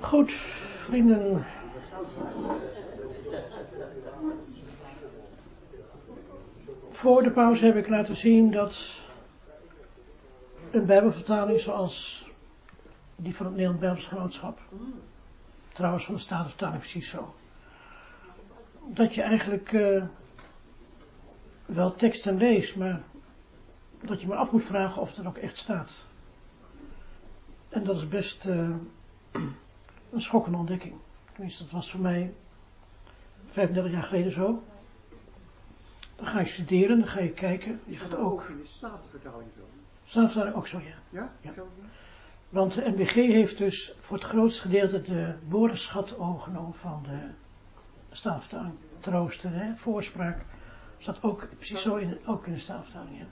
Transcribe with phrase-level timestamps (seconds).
[0.00, 1.44] Goed, vrienden.
[6.90, 9.04] Voor de pauze heb ik laten zien dat
[10.70, 12.28] een Bijbelvertaling zoals
[13.16, 14.60] die van het Nederlands Bijbels Genootschap,
[15.72, 17.34] trouwens van de Statenvertaling precies zo,
[18.86, 20.04] dat je eigenlijk uh,
[21.66, 23.02] wel teksten leest, maar
[24.00, 25.90] dat je maar af moet vragen of het er ook echt staat.
[27.68, 28.70] En dat is best uh,
[30.16, 30.94] een schokkende ontdekking.
[31.32, 32.34] Tenminste, dat was voor mij
[33.46, 34.62] 35 jaar geleden zo.
[36.16, 37.80] Dan ga je studeren, dan ga je kijken.
[37.84, 38.48] Je gaat ook.
[38.48, 39.62] in de Statenvertaling zo.
[40.04, 41.30] Statenvertaling ook zo, ja.
[41.40, 41.52] Ja?
[42.48, 47.30] Want de NBG heeft dus voor het grootste gedeelte de woordenschat overgenomen van de
[48.10, 48.74] Statenvertaling.
[48.98, 50.44] Troosten, hè, voorspraak.
[50.98, 53.18] Staat ook precies zo in, ook in de Statenvertaling.
[53.18, 53.26] Ja.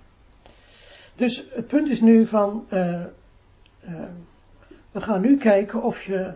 [1.17, 2.67] Dus het punt is nu van.
[2.71, 3.05] Uh,
[3.85, 4.05] uh,
[4.91, 6.35] we gaan nu kijken of je.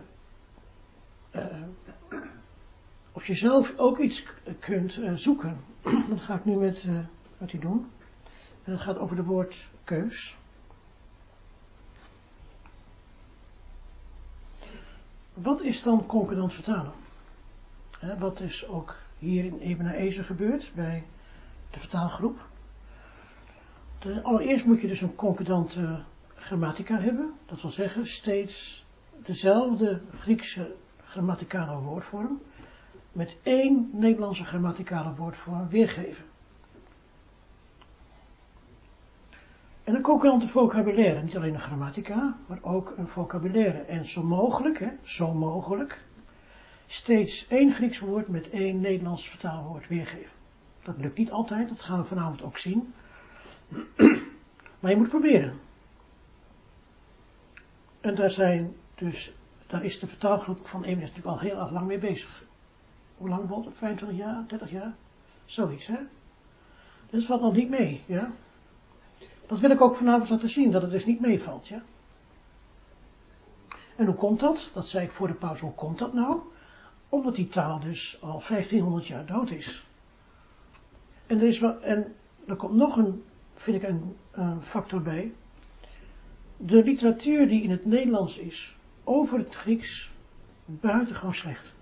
[1.35, 1.45] Uh,
[3.11, 4.25] of je zelf ook iets
[4.59, 5.63] kunt uh, zoeken.
[6.09, 6.99] dat ga ik nu met, uh,
[7.37, 7.91] met u doen.
[8.63, 10.37] En dat gaat over de woord keus.
[15.33, 16.93] Wat is dan concordant vertalen?
[18.17, 21.03] Wat is ook hier in Ebenezer gebeurd bij
[21.71, 22.47] de vertaalgroep?
[23.99, 26.03] De, allereerst moet je dus een concordante
[26.35, 27.33] grammatica hebben.
[27.45, 28.85] Dat wil zeggen steeds
[29.21, 30.75] dezelfde Griekse
[31.09, 32.41] grammaticale woordvorm
[33.11, 36.25] met één Nederlandse grammaticale woordvorm weergeven.
[39.83, 43.77] En een concurrente vocabulaire, niet alleen een grammatica, maar ook een vocabulaire.
[43.77, 46.01] En zo mogelijk, hè, zo mogelijk,
[46.85, 50.31] steeds één Grieks woord met één Nederlands vertaalwoord weergeven.
[50.83, 52.93] Dat lukt niet altijd, dat gaan we vanavond ook zien.
[54.79, 55.59] maar je moet proberen.
[58.01, 59.33] En daar zijn dus,
[59.69, 62.43] daar is de vertaalgroep van EMS natuurlijk al heel erg lang mee bezig.
[63.17, 63.77] Hoe lang wordt het?
[63.77, 64.93] 25 jaar, 30 jaar?
[65.45, 65.97] Zoiets, hè?
[67.09, 68.31] Dus valt nog niet mee, ja?
[69.47, 71.81] Dat wil ik ook vanavond laten zien, dat het dus niet meevalt, ja?
[73.95, 74.71] En hoe komt dat?
[74.73, 76.39] Dat zei ik voor de pauze, hoe komt dat nou?
[77.09, 79.85] Omdat die taal dus al 1500 jaar dood is.
[81.27, 82.15] En er, is en
[82.47, 83.23] er komt nog een,
[83.55, 85.33] vind ik, een, een factor bij.
[86.57, 90.11] De literatuur die in het Nederlands is over het Grieks,
[90.65, 91.73] buitengewoon slecht.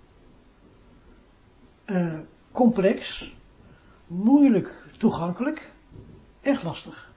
[1.86, 2.18] Uh,
[2.52, 3.32] complex,
[4.06, 5.72] moeilijk toegankelijk,
[6.40, 7.12] echt lastig.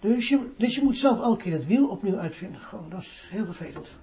[0.00, 2.60] Dus je, dus je moet zelf elke keer het wiel opnieuw uitvinden.
[2.60, 3.98] Gewoon, dat is heel vervelend.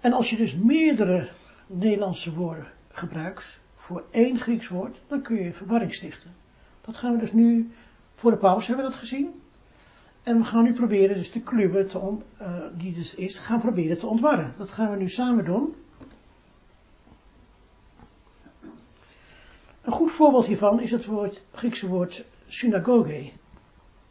[0.00, 1.28] En als je dus meerdere
[1.66, 6.34] Nederlandse woorden gebruikt voor één Grieks woord, dan kun je verwarring stichten.
[6.80, 7.72] Dat gaan we dus nu,
[8.14, 9.42] voor de pauze hebben we dat gezien.
[10.24, 14.06] En we gaan nu proberen dus de on, uh, die dus is, gaan proberen te
[14.06, 14.54] ontwarren.
[14.58, 15.74] Dat gaan we nu samen doen.
[19.82, 23.30] Een goed voorbeeld hiervan is het woord, Griekse woord synagoge.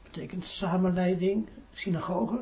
[0.03, 2.41] Betekent samenleiding, synagoge.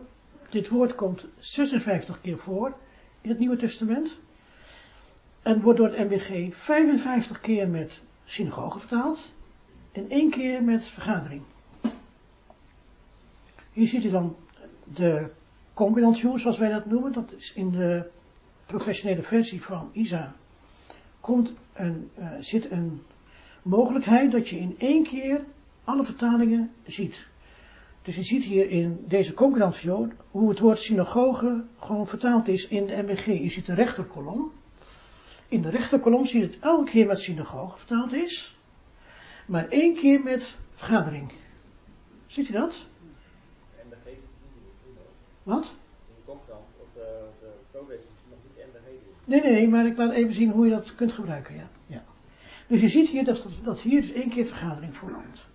[0.49, 2.73] Dit woord komt 56 keer voor
[3.21, 4.19] in het Nieuwe Testament.
[5.41, 9.33] En wordt door het MBG 55 keer met synagoge vertaald.
[9.91, 11.43] En één keer met vergadering.
[13.73, 14.35] Hier ziet u dan
[14.83, 15.29] de
[15.73, 17.13] concordant zoals wij dat noemen.
[17.13, 18.09] Dat is in de
[18.65, 20.35] professionele versie van ISA.
[21.19, 23.01] Komt een, uh, zit een
[23.61, 25.43] mogelijkheid dat je in één keer
[25.83, 27.29] alle vertalingen ziet.
[28.01, 29.81] Dus je ziet hier in deze concordant
[30.31, 33.25] hoe het woord synagoge gewoon vertaald is in de MBG.
[33.25, 34.51] Je ziet de rechterkolom.
[35.47, 38.57] In de rechterkolom zie je het elke keer met synagoge vertaald is.
[39.45, 41.31] Maar één keer met vergadering.
[42.27, 42.89] Ziet u dat?
[45.43, 45.73] Wat?
[49.25, 51.67] Nee, nee, nee, maar ik laat even zien hoe je dat kunt gebruiken, ja.
[51.85, 52.03] ja.
[52.67, 55.45] Dus je ziet hier dat, dat hier dus één keer vergadering voorkomt.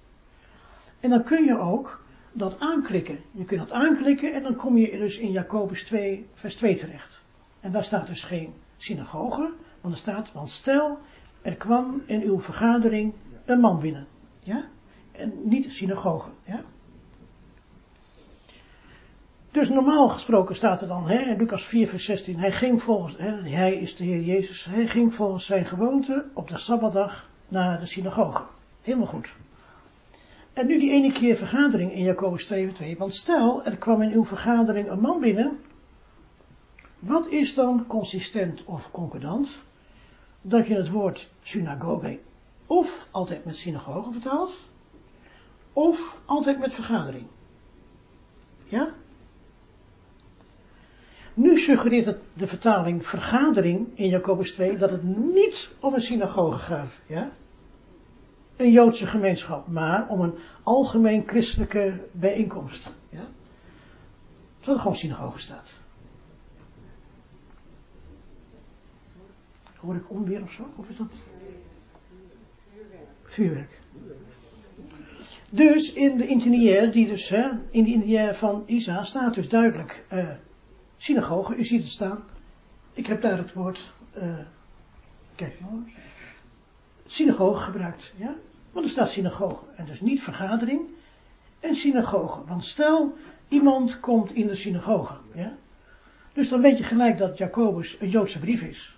[1.01, 3.19] En dan kun je ook dat aanklikken.
[3.33, 7.21] Je kunt dat aanklikken en dan kom je dus in Jacobus 2, vers 2 terecht.
[7.61, 10.99] En daar staat dus geen synagoge, want er staat, want stel,
[11.43, 13.13] er kwam in uw vergadering
[13.45, 14.07] een man binnen.
[14.39, 14.65] Ja?
[15.13, 16.65] En niet synagoge, ja?
[19.57, 23.49] Dus normaal gesproken staat er dan, hè, Lucas 4 vers 16, hij ging volgens, hè,
[23.49, 27.87] hij is de Heer Jezus, hij ging volgens zijn gewoonte op de Sabbatdag naar de
[27.87, 28.45] synagoge.
[28.83, 29.35] Helemaal goed.
[30.53, 34.13] En nu die ene keer vergadering in Jacobus 2 2, want stel, er kwam in
[34.13, 35.59] uw vergadering een man binnen,
[36.99, 39.59] wat is dan consistent of concordant?
[40.43, 42.19] Dat je het woord synagoge
[42.67, 44.65] of altijd met synagoge vertaalt,
[45.73, 47.27] of altijd met vergadering.
[48.65, 48.95] Ja?
[51.37, 56.59] Nu suggereert het de vertaling vergadering in Jacobus 2 dat het niet om een synagoge
[56.59, 57.31] gaat, ja?
[58.57, 63.27] Een Joodse gemeenschap, maar om een algemeen christelijke bijeenkomst, ja?
[64.57, 65.71] Terwijl er gewoon synagoge staat.
[69.77, 70.67] Hoor ik onweer of zo?
[70.77, 71.13] Of is dat?
[73.23, 73.81] Vuurwerk.
[75.51, 80.05] Dus in de internier, die dus, hè, in de internier van Isa staat dus duidelijk
[80.13, 80.31] uh,
[80.97, 82.25] synagoge, u ziet het staan.
[82.93, 84.39] Ik heb daar het woord, uh,
[85.35, 85.93] kijk jongens,
[87.07, 88.35] synagoge gebruikt, ja.
[88.73, 90.81] Want er staat synagoge en dus niet vergadering
[91.61, 92.45] en synagoge.
[92.47, 93.17] Want stel,
[93.49, 95.57] iemand komt in de synagoge, ja.
[96.33, 98.97] Dus dan weet je gelijk dat Jacobus een Joodse brief is.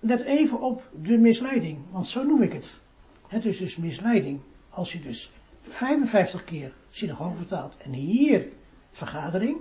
[0.00, 2.66] Let even op de misleiding, want zo noem ik het.
[3.26, 4.40] Het is dus misleiding.
[4.68, 5.32] Als je dus
[5.68, 8.48] 55 keer synagoge vertaalt en hier
[8.90, 9.56] vergadering,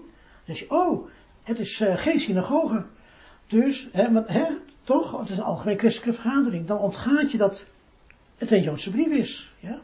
[0.60, 1.08] dan oh,
[1.44, 2.86] het is uh, geen synagoge.
[3.48, 6.68] Dus, hè, hè, toch, het is een algemeen christelijke vergadering.
[6.68, 7.66] Dan ontgaat je dat
[8.36, 9.54] het een Joodse brief is.
[9.60, 9.80] Ja?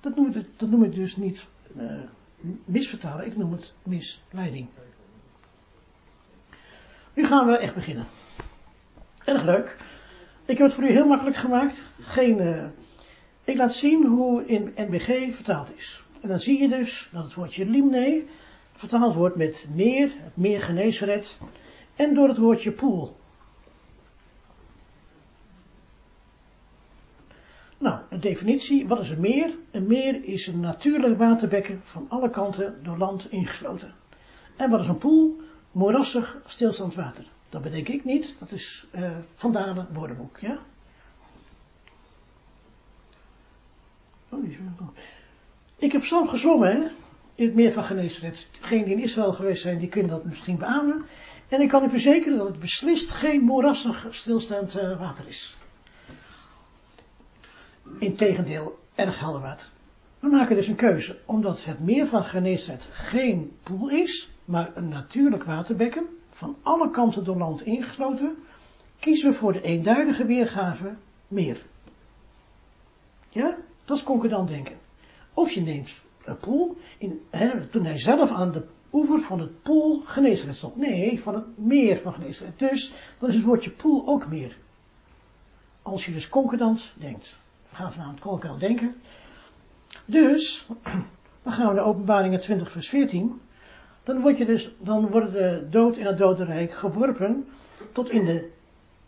[0.00, 1.46] Dat, noem ik, dat noem ik dus niet
[1.76, 2.00] uh,
[2.64, 4.68] misvertalen, ik noem het misleiding.
[7.14, 8.06] Nu gaan we echt beginnen.
[9.24, 9.76] Erg leuk.
[10.44, 11.82] Ik heb het voor u heel makkelijk gemaakt.
[12.00, 12.64] Geen, uh,
[13.44, 16.02] ik laat zien hoe in NBG vertaald is.
[16.20, 18.24] En dan zie je dus dat het woordje limne
[18.80, 21.38] vertaald wordt met meer, het meer geneesred,
[21.96, 23.16] en door het woordje poel.
[27.78, 29.54] Nou, de definitie, wat is een meer?
[29.70, 33.94] Een meer is een natuurlijk waterbekken van alle kanten door land ingesloten.
[34.56, 35.40] En wat is een poel?
[35.72, 37.24] Moerassig stilstand water.
[37.48, 40.58] Dat bedenk ik niet, dat is uh, Dalen woordenboek, ja?
[44.28, 44.44] Oh,
[45.76, 46.88] ik heb zelf gezwommen, hè?
[47.46, 48.48] Het meer van Geneesret.
[48.60, 51.04] Degenen die in Israël geweest zijn, die kunnen dat misschien beamen.
[51.48, 55.56] En ik kan u verzekeren dat het beslist geen moerassig stilstaand uh, water is.
[57.98, 59.66] Integendeel, erg helder water.
[60.18, 64.88] We maken dus een keuze, omdat het meer van Geneesret geen poel is, maar een
[64.88, 68.36] natuurlijk waterbekken, van alle kanten door land ingesloten,
[68.98, 70.94] kiezen we voor de eenduidige weergave
[71.28, 71.62] meer.
[73.28, 73.56] Ja?
[73.84, 74.76] Dat is concordant denken.
[75.34, 76.00] Of je neemt
[76.34, 80.76] poel, in, hè, toen hij zelf aan de oever van het poel Geneesret stond.
[80.76, 82.58] Nee, van het meer van Geneesret.
[82.58, 84.56] Dus, dan is het woordje poel ook meer.
[85.82, 87.38] Als je dus concordant denkt.
[87.68, 88.94] We gaan vanavond concordant denken.
[90.04, 90.66] Dus,
[91.42, 93.40] dan gaan we naar openbaringen 20 vers 14.
[94.02, 97.46] Dan, word je dus, dan worden de dood in het dodenrijk geworpen
[97.92, 98.50] tot in, de,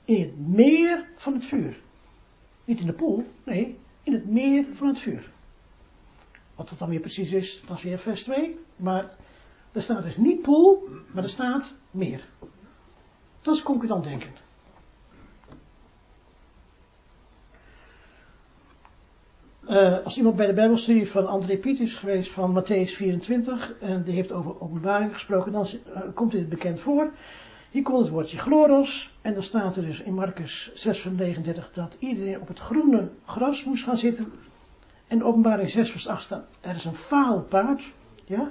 [0.04, 1.80] in het meer van het vuur.
[2.64, 5.30] Niet in de poel, nee, in het meer van het vuur.
[6.62, 8.58] Wat dat dan weer precies is, dat is weer vers 2.
[8.76, 9.10] Maar
[9.72, 12.24] er staat dus niet poel, maar er staat meer.
[13.40, 14.30] Dat is concurrent denken.
[19.68, 24.02] Uh, als iemand bij de Bijbelstudie van André Piet is geweest van Matthäus 24 en
[24.02, 27.12] die heeft over openbaring gesproken, dan uh, komt dit bekend voor.
[27.70, 31.72] Hier komt het woordje chloros en dan staat er dus in Marcus 6 van 39
[31.72, 34.32] dat iedereen op het groene gras moest gaan zitten.
[35.12, 37.92] En openbaring 6 vers 8 staat, er is een faal paard,
[38.24, 38.50] ja.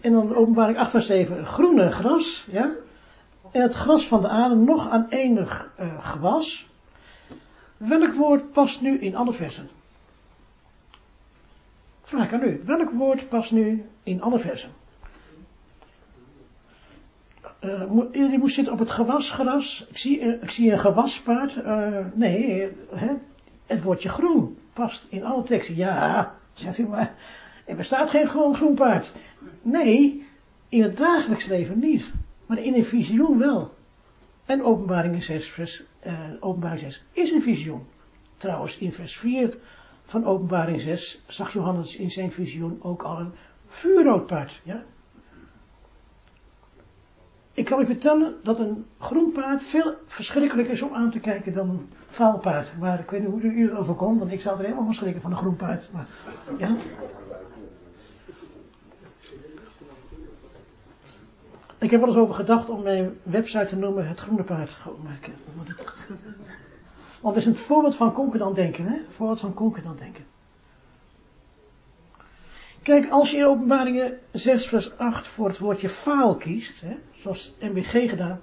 [0.00, 2.70] En dan openbaring 8 vers 7, een groene gras, ja.
[3.50, 6.68] En het gras van de aarde nog aan enig uh, gewas.
[7.76, 9.68] Welk woord past nu in alle versen?
[12.02, 12.62] Vraag aan u.
[12.64, 14.70] Welk woord past nu in alle versen?
[17.60, 17.82] Uh,
[18.12, 19.86] iedereen moest zitten op het gewasgras.
[19.88, 21.56] Ik zie, uh, ik zie een gewaspaard.
[21.56, 23.12] Uh, nee, hè?
[23.66, 24.58] het woordje groen
[25.08, 25.76] in alle teksten.
[25.76, 27.14] Ja, zegt u maar.
[27.66, 29.12] Er bestaat geen gewoon groen paard.
[29.62, 30.26] Nee,
[30.68, 32.12] in het dagelijks leven niet.
[32.46, 33.74] Maar in een visioen wel.
[34.44, 35.82] En openbaring 6, vers,
[36.40, 37.86] openbaring 6 is een visioen.
[38.36, 39.56] Trouwens, in vers 4
[40.04, 43.32] van openbaring 6 zag Johannes in zijn visioen ook al een
[43.66, 44.60] vuurrood paard.
[44.64, 44.82] Ja?
[47.52, 51.54] Ik kan u vertellen dat een groen paard veel verschrikkelijker is om aan te kijken
[51.54, 52.78] dan een vaal paard.
[52.78, 55.22] Maar ik weet niet hoe u het overkomt, want ik zou er helemaal van schrikken
[55.22, 55.88] van een groen paard.
[55.92, 56.06] Maar,
[56.58, 56.76] ja?
[61.78, 64.78] Ik heb wel eens over gedacht om mijn website te noemen Het Groene Paard.
[65.20, 65.30] Ik,
[67.20, 68.96] want het is een voorbeeld van concordant denken, hè?
[69.08, 70.24] Voorbeeld van concordant denken.
[72.82, 77.54] Kijk, als je in openbaringen 6 vers 8 voor het woordje faal kiest, hè, zoals
[77.60, 78.40] MBG gedaan,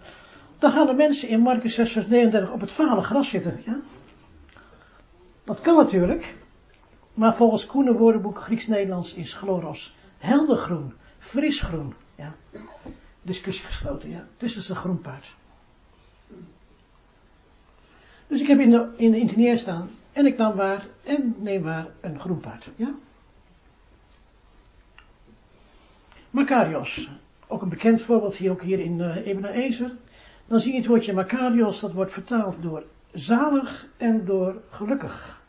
[0.60, 3.62] dan gaan de mensen in Marcus 6 vers 39 op het fale gras zitten.
[3.66, 3.80] Ja?
[5.44, 6.36] Dat kan natuurlijk,
[7.14, 11.94] maar volgens Koene woordenboek Grieks-Nederlands is chloros heldergroen, frisgroen.
[12.16, 12.34] Ja?
[13.28, 14.28] discussie gesloten, ja.
[14.38, 15.36] Dus dat is een groen paard.
[18.28, 21.64] Dus ik heb in de, in de interneer staan, en ik nam waar, en neem
[21.64, 22.94] waar een groen paard, ja.
[26.30, 27.10] Makarios,
[27.48, 29.92] ook een bekend voorbeeld hier ook hier in uh, Ebenezer.
[30.48, 35.42] Dan zie je het woordje Makarios, dat wordt vertaald door zalig en door gelukkig.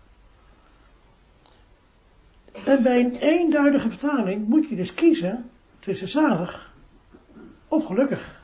[2.65, 6.73] En bij een eenduidige vertaling moet je dus kiezen tussen zalig
[7.69, 8.43] of gelukkig.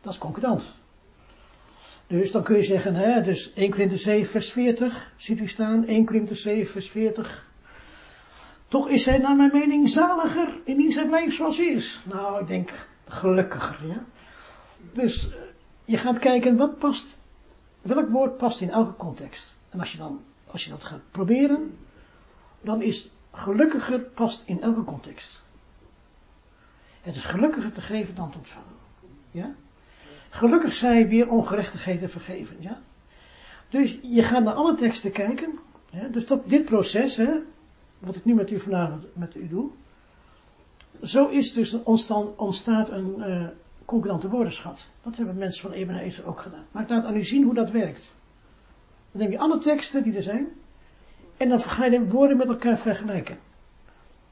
[0.00, 0.62] Dat is concordant.
[2.06, 5.86] Dus dan kun je zeggen, hè, dus 1 Korinther 7 vers 40, ziet u staan,
[5.86, 7.48] 1 Korinther 7 vers 40.
[8.68, 12.00] Toch is hij naar mijn mening zaliger indien zij blijft zoals hij is.
[12.04, 14.04] Nou, ik denk gelukkiger, ja.
[14.92, 15.32] Dus
[15.84, 17.18] je gaat kijken wat past,
[17.82, 19.58] welk woord past in elke context.
[19.68, 21.78] En als je dan, als je dat gaat proberen,
[22.60, 25.42] dan is gelukkiger past in elke context.
[27.00, 28.74] Het is gelukkiger te geven dan te ontvangen.
[29.30, 29.54] Ja?
[30.30, 32.56] Gelukkig zij weer ongerechtigheden vergeven.
[32.60, 32.80] Ja?
[33.68, 35.58] Dus je gaat naar alle teksten kijken.
[36.10, 37.30] Dus dat, dit proces, hè,
[37.98, 39.70] wat ik nu met u vanavond met u doe.
[41.02, 43.48] Zo is dus ontstaan, ontstaat een uh,
[43.90, 44.86] concurrente woordenschat.
[45.02, 46.66] Dat hebben mensen van Ebenezer ook gedaan.
[46.70, 48.14] Maar ik laat aan u zien hoe dat werkt.
[49.12, 50.48] Dan neem je alle teksten die er zijn.
[51.36, 53.38] En dan ga je de woorden met elkaar vergelijken.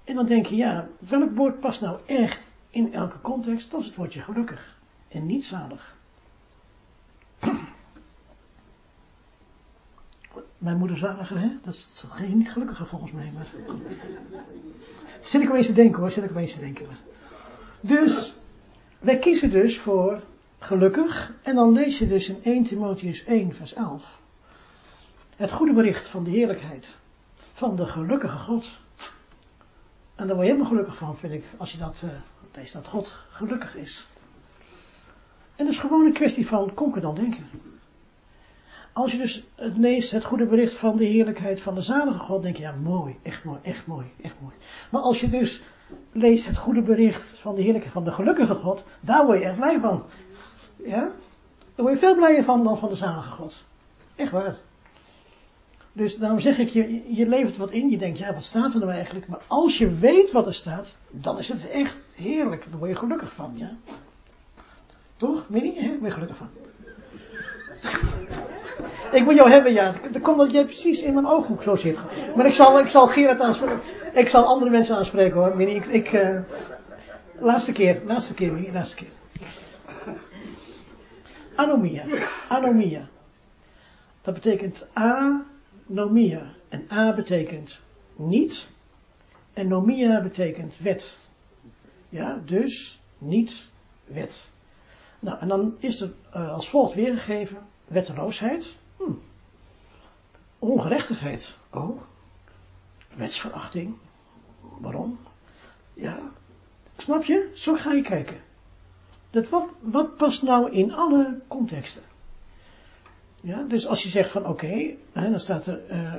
[0.05, 3.71] En dan denk je, ja, welk woord past nou echt in elke context?
[3.71, 4.79] Dat is het woordje gelukkig.
[5.09, 5.97] En niet zalig.
[10.59, 11.49] Mijn moeder zaliger, hè?
[11.63, 13.33] Dat is geen niet gelukkiger volgens mij.
[13.35, 13.47] Maar...
[15.21, 16.87] Zit ik opeens te denken hoor, zit ik opeens te denken.
[17.81, 18.39] Dus,
[18.99, 20.21] wij kiezen dus voor
[20.59, 21.33] gelukkig.
[21.43, 24.21] En dan lees je dus in 1 Timotheus 1 vers 11.
[25.37, 26.87] Het goede bericht van de heerlijkheid
[27.53, 28.67] van de gelukkige God.
[30.15, 32.11] En daar word je helemaal gelukkig van, vind ik, als je dat uh,
[32.55, 34.07] leest, dat God gelukkig is.
[35.57, 37.47] En dat is gewoon een kwestie van dan denken.
[38.93, 42.43] Als je dus het leest, het goede bericht van de heerlijkheid van de zalige God,
[42.43, 44.55] denk je, ja, mooi, echt mooi, echt mooi, echt mooi.
[44.91, 45.63] Maar als je dus
[46.13, 49.57] leest het goede bericht van de heerlijkheid van de gelukkige God, daar word je echt
[49.57, 50.03] blij van.
[50.77, 51.01] Ja?
[51.75, 53.65] Daar word je veel blijer van dan van de zalige God.
[54.17, 54.57] Echt waar.
[55.93, 58.81] Dus daarom zeg ik, je, je levert wat in, je denkt, ja, wat staat er
[58.81, 59.29] nou eigenlijk?
[59.29, 62.67] Maar als je weet wat er staat, dan is het echt heerlijk.
[62.71, 63.77] Daar word je gelukkig van, ja.
[65.17, 65.47] Toch?
[65.49, 65.89] Je, hè?
[65.89, 66.49] Ben je gelukkig van.
[69.13, 69.95] Ik moet jou hebben, ja.
[70.13, 71.99] Dat komt dat jij precies in mijn ooghoek zo zit.
[72.37, 73.81] Maar ik zal, ik zal Gerard aanspreken.
[74.13, 75.61] Ik zal andere mensen aanspreken hoor.
[75.61, 76.41] Ik, ik uh,
[77.39, 79.09] laatste keer, laatste keer, Minnie, laatste keer.
[81.55, 82.05] Anomia.
[82.49, 83.09] Anomia.
[84.23, 86.43] Dat betekent anomia.
[86.69, 87.81] En a betekent
[88.17, 88.69] niet.
[89.53, 91.19] En nomia betekent wet.
[92.09, 93.67] Ja, dus niet
[94.05, 94.51] wet.
[95.21, 99.13] Nou, en dan is er uh, als volgt weergegeven wetteloosheid, hm.
[100.59, 102.01] ongerechtigheid, oh,
[103.15, 103.97] wetsverachting,
[104.61, 105.19] waarom?
[105.95, 106.19] Ja,
[106.97, 107.51] snap je?
[107.55, 108.41] Zo ga je kijken.
[109.31, 112.03] Dat wat, wat past nou in alle contexten?
[113.41, 116.15] Ja, dus als je zegt van oké, okay, dan staat er uh,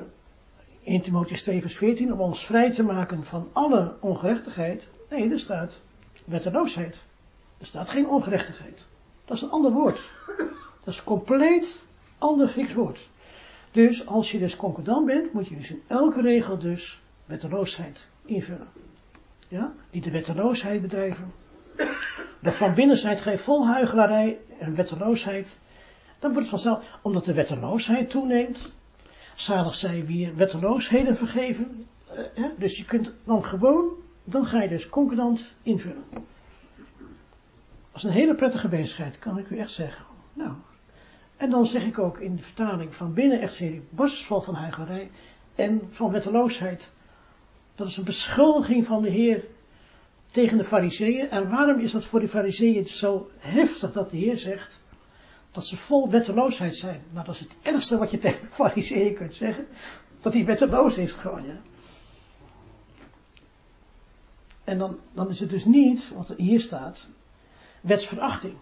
[0.81, 4.87] in Timotheus 2 vers 14 om ons vrij te maken van alle ongerechtigheid.
[5.09, 5.81] Nee, er staat
[6.25, 7.03] wetteloosheid.
[7.57, 8.85] Er staat geen ongerechtigheid.
[9.25, 10.09] Dat is een ander woord.
[10.79, 11.85] Dat is compleet
[12.19, 13.09] ander Grieks woord.
[13.71, 18.67] Dus als je dus concordant bent, moet je dus in elke regel dus wetteloosheid invullen.
[19.47, 19.73] Ja?
[19.89, 21.33] Die de wetteloosheid bedrijven.
[22.39, 25.57] De van binnen zijt gij vol huichelarij en wetteloosheid.
[26.19, 28.71] Dan wordt het vanzelf, omdat de wetteloosheid toeneemt.
[29.35, 31.87] Zalig zij weer wetteloosheden vergeven.
[32.35, 33.89] Eh, dus je kunt dan gewoon,
[34.23, 36.03] dan ga je dus concordant invullen.
[36.09, 36.21] Dat
[37.95, 40.05] is een hele prettige bezigheid, kan ik u echt zeggen.
[40.33, 40.51] Nou,
[41.39, 45.11] en dan zeg ik ook in de vertaling van binnen echt serie borstval van huichelarij
[45.55, 46.91] en van wetteloosheid.
[47.75, 49.43] Dat is een beschuldiging van de Heer
[50.31, 51.29] tegen de fariseeën.
[51.29, 54.79] En waarom is dat voor de fariseeën zo heftig dat de Heer zegt
[55.51, 57.01] dat ze vol wetteloosheid zijn?
[57.11, 59.67] Nou, dat is het ergste wat je tegen de fariseeën kunt zeggen.
[60.21, 61.61] Dat hij wetteloos is gewoon, ja.
[64.63, 67.07] En dan, dan is het dus niet, wat er hier staat,
[67.81, 68.55] wetsverachting.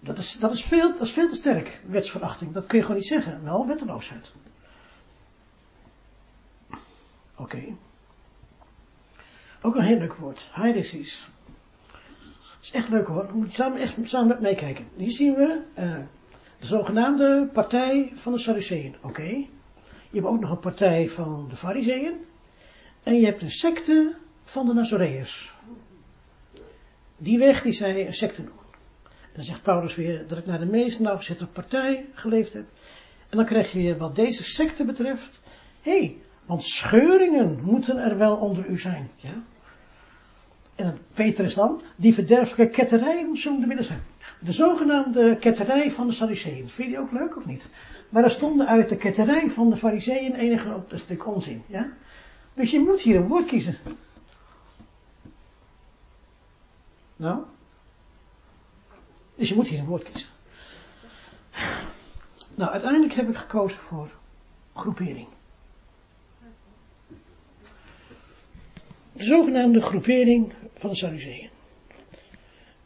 [0.00, 2.52] Dat is, dat, is veel, dat is veel te sterk, wetsverachting.
[2.52, 3.44] Dat kun je gewoon niet zeggen.
[3.44, 4.32] Wel wetteloosheid.
[7.36, 7.76] Oké.
[9.62, 10.48] Ook een heel leuk woord.
[10.52, 11.28] Heidesis.
[11.86, 13.26] Dat is echt leuk hoor.
[13.26, 14.86] We moeten samen, echt samen met meekijken.
[14.96, 15.96] Hier zien we uh,
[16.58, 18.96] de zogenaamde partij van de Sadduceeën.
[19.02, 19.46] Oké.
[20.10, 22.24] Je hebt ook nog een partij van de Fariseeën.
[23.02, 25.54] En je hebt een secte van de Nazoreërs.
[27.16, 28.65] Die weg die zij een secte noemen.
[29.36, 32.64] Dan zegt Paulus weer dat ik naar de meest nauwgezette partij geleefd heb.
[33.28, 35.40] En dan krijg je weer wat deze secte betreft.
[35.80, 36.16] Hé,
[36.46, 39.10] want scheuringen moeten er wel onder u zijn.
[39.16, 39.42] Ja?
[40.74, 44.02] En Petrus dan, die verderfelijke ketterijen zullen er midden zijn.
[44.40, 46.68] De zogenaamde ketterij van de Sadduceeën.
[46.68, 47.68] Vind je die ook leuk of niet?
[48.08, 51.62] Maar er stonden uit de ketterij van de Fariseeën enige op een stuk onzin.
[51.66, 51.92] Ja?
[52.54, 53.76] Dus je moet hier een woord kiezen.
[57.16, 57.44] Nou?
[59.36, 60.30] Dus je moet hier een woord kiezen.
[62.54, 64.14] Nou, uiteindelijk heb ik gekozen voor
[64.74, 65.26] groepering.
[69.12, 71.50] De zogenaamde groepering van de Sadduceeën.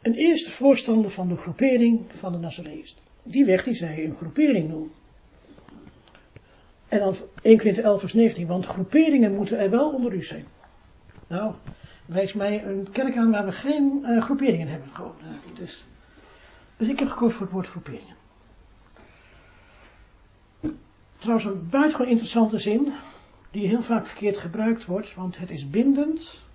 [0.01, 2.95] Een eerste voorstander van de groepering van de Nazareërs.
[3.23, 4.91] Die weg die zij een groepering noemen.
[6.87, 10.45] En dan 1 Korinther 11 vers 19, want groeperingen moeten er wel onder u zijn.
[11.27, 11.53] Nou,
[12.05, 14.89] wijs mij een kerk aan waar we geen uh, groeperingen hebben.
[14.93, 15.85] Gewoon, uh, dus,
[16.81, 18.15] dus ik heb gekozen voor het woord groeperingen.
[21.17, 22.93] Trouwens een buitengewoon interessante zin,
[23.51, 26.45] die heel vaak verkeerd gebruikt wordt, want het is bindend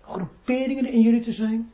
[0.00, 1.72] groeperingen in jullie te zijn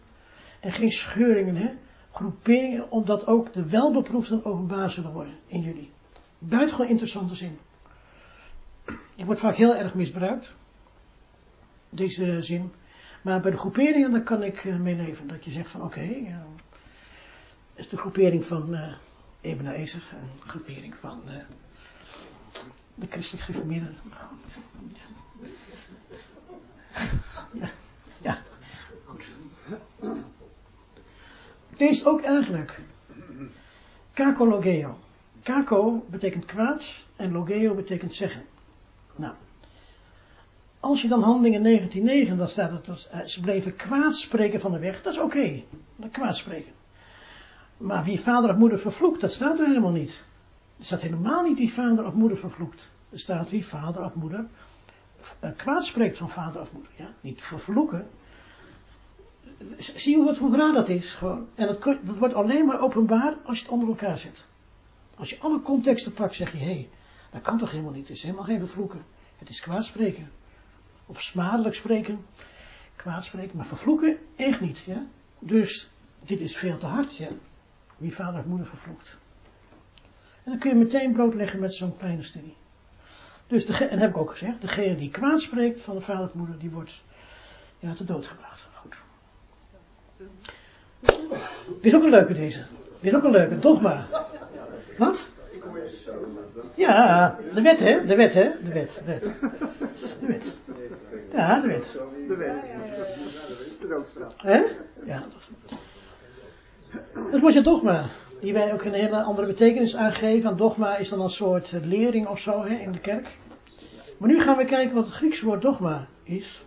[0.61, 1.71] en geen scheuringen, hè?
[2.13, 5.91] groeperingen, omdat ook de welbeproefden openbaar zullen worden in jullie.
[6.39, 7.59] Buitengewoon interessante zin.
[9.17, 10.55] Die wordt vaak heel erg misbruikt,
[11.91, 12.73] deze zin.
[13.23, 15.29] Maar bij de groeperingen, daar kan ik uh, mee leven.
[15.29, 16.37] Dat je zegt van oké, uh,
[17.75, 18.95] is de groepering van uh,
[19.41, 21.33] Ebenezer, een groepering van uh,
[22.95, 23.97] de christelijk gereformeerden.
[27.53, 27.69] Ja,
[28.23, 28.39] ja,
[29.05, 29.27] goed.
[31.77, 32.81] Deze ook erg leuk.
[34.13, 34.99] Kakologeo.
[35.43, 38.45] Kako betekent kwaad en logeo betekent zeggen.
[39.17, 39.35] Nou,
[40.81, 41.91] als je dan handelingen
[42.31, 45.37] 19.9, dan staat het dat ze bleven kwaad spreken van de weg, dat is oké.
[45.37, 46.73] Okay, kwaad spreken.
[47.77, 50.25] Maar wie vader of moeder vervloekt, dat staat er helemaal niet.
[50.79, 52.91] Er staat helemaal niet wie vader of moeder vervloekt.
[53.11, 54.47] Er staat wie vader of moeder
[55.45, 56.91] uh, kwaad spreekt van vader of moeder.
[56.97, 57.13] Ja?
[57.21, 58.09] Niet vervloeken.
[59.79, 61.15] Zie je wat, hoe raar dat is?
[61.15, 61.49] Gewoon.
[61.55, 64.45] En dat, dat wordt alleen maar openbaar als je het onder elkaar zet.
[65.17, 66.89] Als je alle contexten pakt, zeg je, hé, hey,
[67.31, 68.09] dat kan toch helemaal niet.
[68.09, 69.05] Het is helemaal geen vervloeken.
[69.39, 70.31] Het is kwaad spreken.
[71.07, 72.25] Of smadelijk spreken.
[72.97, 73.57] Kwaad spreken.
[73.57, 74.79] Maar vervloeken echt niet.
[74.79, 75.07] Ja?
[75.39, 77.17] Dus dit is veel te hard.
[77.17, 77.29] Ja?
[78.05, 79.17] Wie vader of moeder vervloekt.
[80.45, 82.57] En dan kun je meteen blootleggen met zo'n kleine studie.
[83.47, 86.35] Dus, de, en heb ik ook gezegd, degene die kwaad spreekt van de vader of
[86.35, 87.03] moeder, die wordt
[87.79, 88.69] ja, te dood gebracht.
[88.75, 88.97] Goed.
[91.67, 92.65] Dit is ook een leuke deze.
[93.01, 94.07] Dit is ook een leuke, dogma.
[94.99, 95.33] Wat?
[96.75, 99.23] Ja, de wet hè, de wet hè, de wet, de wet.
[100.21, 100.45] De wet.
[101.33, 101.93] Ja, de wet.
[102.29, 102.71] De wet.
[103.81, 104.35] De doodstraf.
[104.37, 104.63] Hè?
[105.05, 105.23] Ja.
[107.31, 108.09] Dat wordt je dogma.
[108.41, 110.43] Die wij ook een hele andere betekenis aangeven.
[110.43, 113.37] Want dogma is dan een soort lering of zo hè, in de kerk.
[114.19, 116.65] Maar nu gaan we kijken wat het Griekse woord dogma is.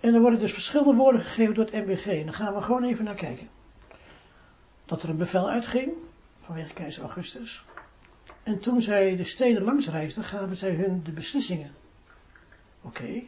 [0.00, 2.06] En er worden dus verschillende woorden gegeven door het MBG.
[2.06, 3.48] En daar gaan we gewoon even naar kijken.
[4.84, 5.92] Dat er een bevel uitging
[6.40, 7.64] vanwege keizer Augustus.
[8.42, 11.74] En toen zij de steden langs reisden, gaven zij hun de beslissingen.
[12.82, 13.22] Oké.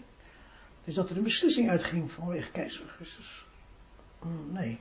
[0.84, 3.46] Dus dat er een beslissing uitging vanwege keizer Augustus.
[4.22, 4.80] Mm, nee.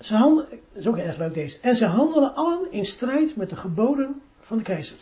[0.00, 1.60] Ze handelen, dat is ook erg leuk deze.
[1.60, 4.96] En ze handelen allen in strijd met de geboden van de keizer.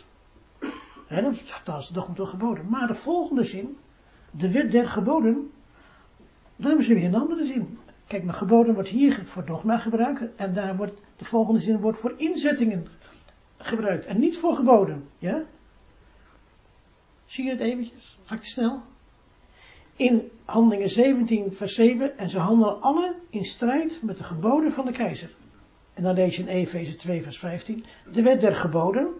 [1.07, 2.69] Dat vertaalt ze toch om de geboden.
[2.69, 3.77] Maar de volgende zin,
[4.31, 5.51] de wet der geboden,
[6.55, 7.79] dan hebben ze weer een andere zin.
[8.07, 10.35] Kijk, maar geboden wordt hier voor dogma gebruikt.
[10.35, 12.87] En daar wordt, de volgende zin wordt voor inzettingen
[13.57, 14.05] gebruikt.
[14.05, 15.09] En niet voor geboden.
[15.17, 15.43] Ja?
[17.25, 18.19] Zie je het eventjes?
[18.27, 18.81] Te snel?
[19.95, 22.17] In handelingen 17 vers 7.
[22.17, 25.35] En ze handelen alle in strijd met de geboden van de keizer.
[25.93, 27.85] En dan lees je in Efeze 2 vers 15.
[28.11, 29.13] De wet der geboden.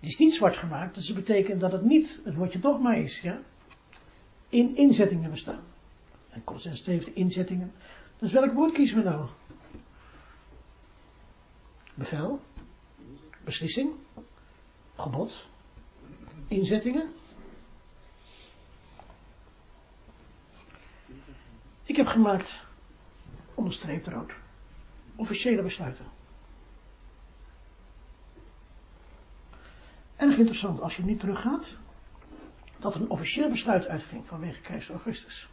[0.00, 0.94] Die is niet zwart gemaakt.
[0.94, 3.20] Dus dat betekent dat het niet het woordje dogma is.
[3.20, 3.40] Ja?
[4.48, 5.62] In inzettingen bestaan.
[6.28, 7.72] En Colossense 2 inzettingen.
[8.18, 9.26] Dus welk woord kiezen we nou?
[11.94, 12.40] Bevel,
[13.44, 13.90] beslissing,
[14.96, 15.48] gebod,
[16.48, 17.08] inzettingen.
[21.90, 22.66] Ik heb gemaakt
[23.54, 24.32] onderstreept rood.
[25.16, 26.04] Officiële besluiten.
[30.16, 31.76] Erg interessant als je niet teruggaat.
[32.78, 35.48] Dat er een officieel besluit uitging vanwege keizer Augustus.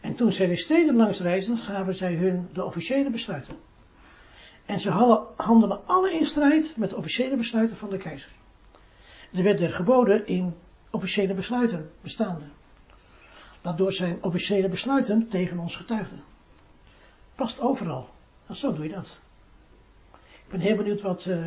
[0.00, 3.56] En toen zij de steden langs reisden, gaven zij hun de officiële besluiten.
[4.66, 4.90] En ze
[5.36, 8.30] handelen alle in strijd met de officiële besluiten van de keizer.
[9.32, 10.54] Er werd der geboden in
[10.90, 12.44] officiële besluiten bestaande.
[13.66, 16.22] Dat door zijn officiële besluiten tegen ons getuigden.
[17.34, 18.08] Past overal.
[18.46, 19.20] Nou, zo doe je dat.
[20.14, 21.46] Ik ben heel benieuwd wat, uh,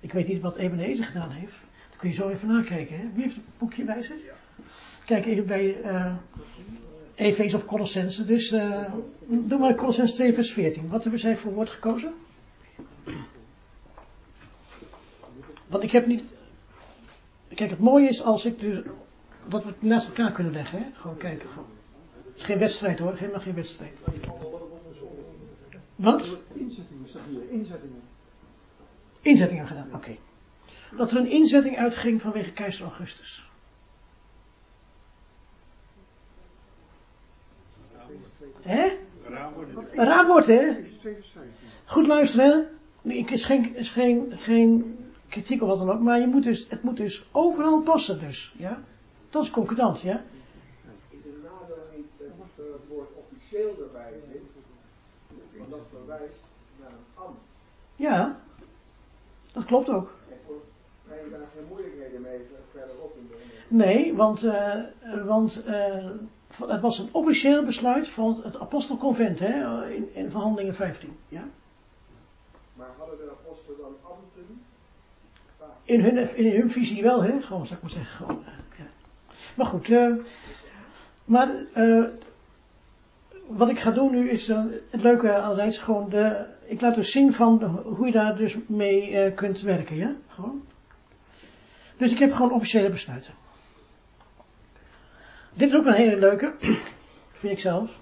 [0.00, 1.54] ik weet niet wat Ebenezer gedaan heeft.
[1.88, 2.96] Dan kun je zo even nakijken.
[2.96, 3.08] Hè?
[3.14, 4.16] Wie heeft het boekje bij zich?
[5.04, 6.14] Kijk even bij uh,
[7.14, 8.24] Efees of Colossense.
[8.24, 8.84] Dus uh,
[9.28, 10.88] doe maar Colossense 2 vers 14.
[10.88, 12.14] Wat hebben zij voor woord gekozen?
[15.66, 16.22] Want ik heb niet...
[17.54, 18.84] Kijk, het mooie is als ik dus,
[19.48, 20.78] dat we het naast elkaar kunnen leggen.
[20.78, 20.84] Hè?
[20.94, 21.48] Gewoon kijken.
[21.48, 21.64] Van.
[22.26, 23.98] Het is geen wedstrijd hoor, helemaal geen wedstrijd.
[25.96, 26.38] Wat?
[26.52, 28.02] Inzettingen, zeg inzettingen.
[29.20, 30.16] Inzettingen gedaan, oké.
[30.96, 33.50] Dat er een inzetting uitging vanwege keizer Augustus.
[38.62, 38.88] Hè?
[39.92, 40.72] Raamwoord, hè?
[41.84, 42.68] Goed luisteren,
[43.02, 46.68] Ik is geen, is geen, geen kritiek of wat dan ook, maar je moet dus,
[46.68, 48.82] het moet dus overal passen dus, ja?
[49.30, 50.24] Dat is concordant, ja?
[51.10, 54.42] Is het nadeel niet dat het woord officieel erbij zit,
[55.58, 56.40] want dat verwijst
[56.80, 57.40] naar een ambt?
[57.96, 58.40] Ja,
[59.52, 60.10] dat klopt ook.
[61.08, 63.36] En je daar geen moeilijkheden mee verderop in de
[63.68, 64.84] Nee, want, uh,
[65.24, 66.10] want uh,
[66.66, 71.16] het was een officieel besluit van het apostelconvent hè, in, in verhandelingen 15.
[71.28, 71.44] Ja?
[72.74, 74.64] Maar hadden de apostelen dan ambten?
[75.82, 77.40] In hun, in hun visie wel, hè?
[77.40, 78.26] Gewoon, zou ik maar zeggen.
[78.26, 78.44] Gewoon.
[79.56, 80.14] Maar goed, uh,
[81.24, 81.50] maar
[83.46, 87.10] wat ik ga doen nu is uh, het leuke altijd gewoon de, ik laat dus
[87.10, 90.14] zien van hoe je daar dus mee kunt werken, ja?
[90.28, 90.62] Gewoon.
[91.96, 93.34] Dus ik heb gewoon officiële besluiten.
[95.54, 96.54] Dit is ook een hele leuke,
[97.40, 98.00] vind ik zelf.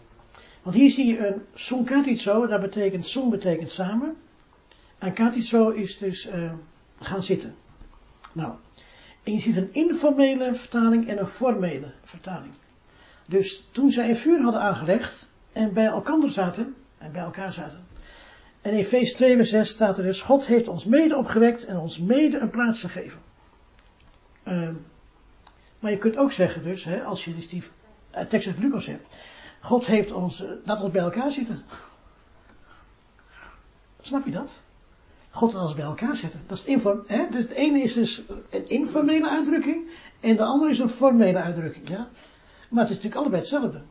[0.62, 4.16] Want hier zie je een sum katitso, dat betekent sum betekent samen.
[4.98, 6.28] En katitso is dus
[7.00, 7.54] gaan zitten.
[8.32, 8.54] Nou,
[9.24, 12.52] en je ziet een informele vertaling en een formele vertaling.
[13.28, 17.86] Dus toen zij een vuur hadden aangelegd en bij elkaar zaten, en bij elkaar zaten.
[18.60, 21.76] En in Efees 2 vers 6 staat er dus, God heeft ons mede opgewekt en
[21.76, 23.18] ons mede een plaats gegeven.
[24.44, 24.68] Uh,
[25.78, 27.62] maar je kunt ook zeggen dus, hè, als je dus die
[28.14, 29.06] uh, tekst uit Lucas hebt,
[29.60, 31.62] God heeft ons, uh, laat ons bij elkaar zitten.
[34.00, 34.50] Snap je dat?
[35.34, 36.40] God ons bij elkaar zetten.
[36.46, 37.28] Dat is het inform, hè?
[37.30, 41.88] Dus het ene is dus een informele uitdrukking en de andere is een formele uitdrukking.
[41.88, 42.08] Ja?
[42.68, 43.82] Maar het is natuurlijk allebei hetzelfde.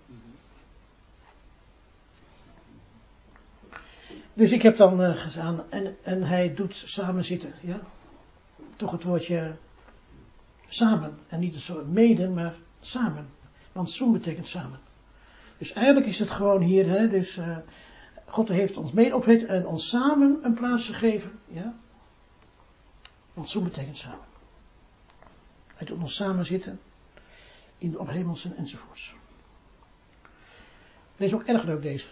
[4.34, 5.38] Dus ik heb dan uh,
[5.70, 7.54] en, en hij doet samen zitten.
[7.62, 7.80] Ja?
[8.76, 9.56] Toch het woordje
[10.68, 11.18] samen.
[11.28, 13.28] En niet een soort mede, maar samen.
[13.72, 14.80] Want zoom betekent samen.
[15.58, 17.58] Dus eigenlijk is het gewoon hier, hè, dus uh,
[18.34, 21.40] God heeft ons mede opgewekt en ons samen een plaats gegeven.
[21.48, 21.76] Ja?
[23.34, 24.26] Want zoom betekent samen.
[25.76, 26.80] Hij doet ons samen zitten
[27.78, 29.16] in de ophemelsen enzovoorts.
[31.18, 32.08] Deze is ook erg leuk deze.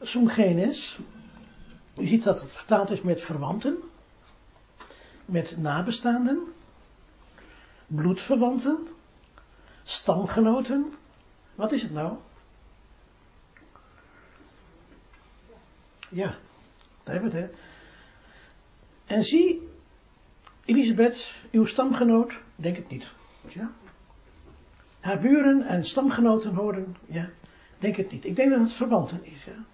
[0.00, 0.98] Sumgenes.
[1.96, 3.76] U ziet dat het vertaald is met verwanten.
[5.24, 6.52] Met nabestaanden.
[7.86, 8.88] Bloedverwanten.
[9.84, 10.94] Stamgenoten.
[11.54, 12.16] Wat is het nou?
[16.10, 16.36] Ja,
[17.02, 17.50] daar hebben we het.
[17.50, 17.56] Hè.
[19.14, 19.68] En zie,
[20.64, 23.12] Elisabeth, uw stamgenoot, denk het niet.
[25.00, 27.30] Haar buren en stamgenoten horen, ja,
[27.78, 28.24] denk het niet.
[28.24, 29.44] Ik denk dat het verwanten is.
[29.44, 29.64] Ja?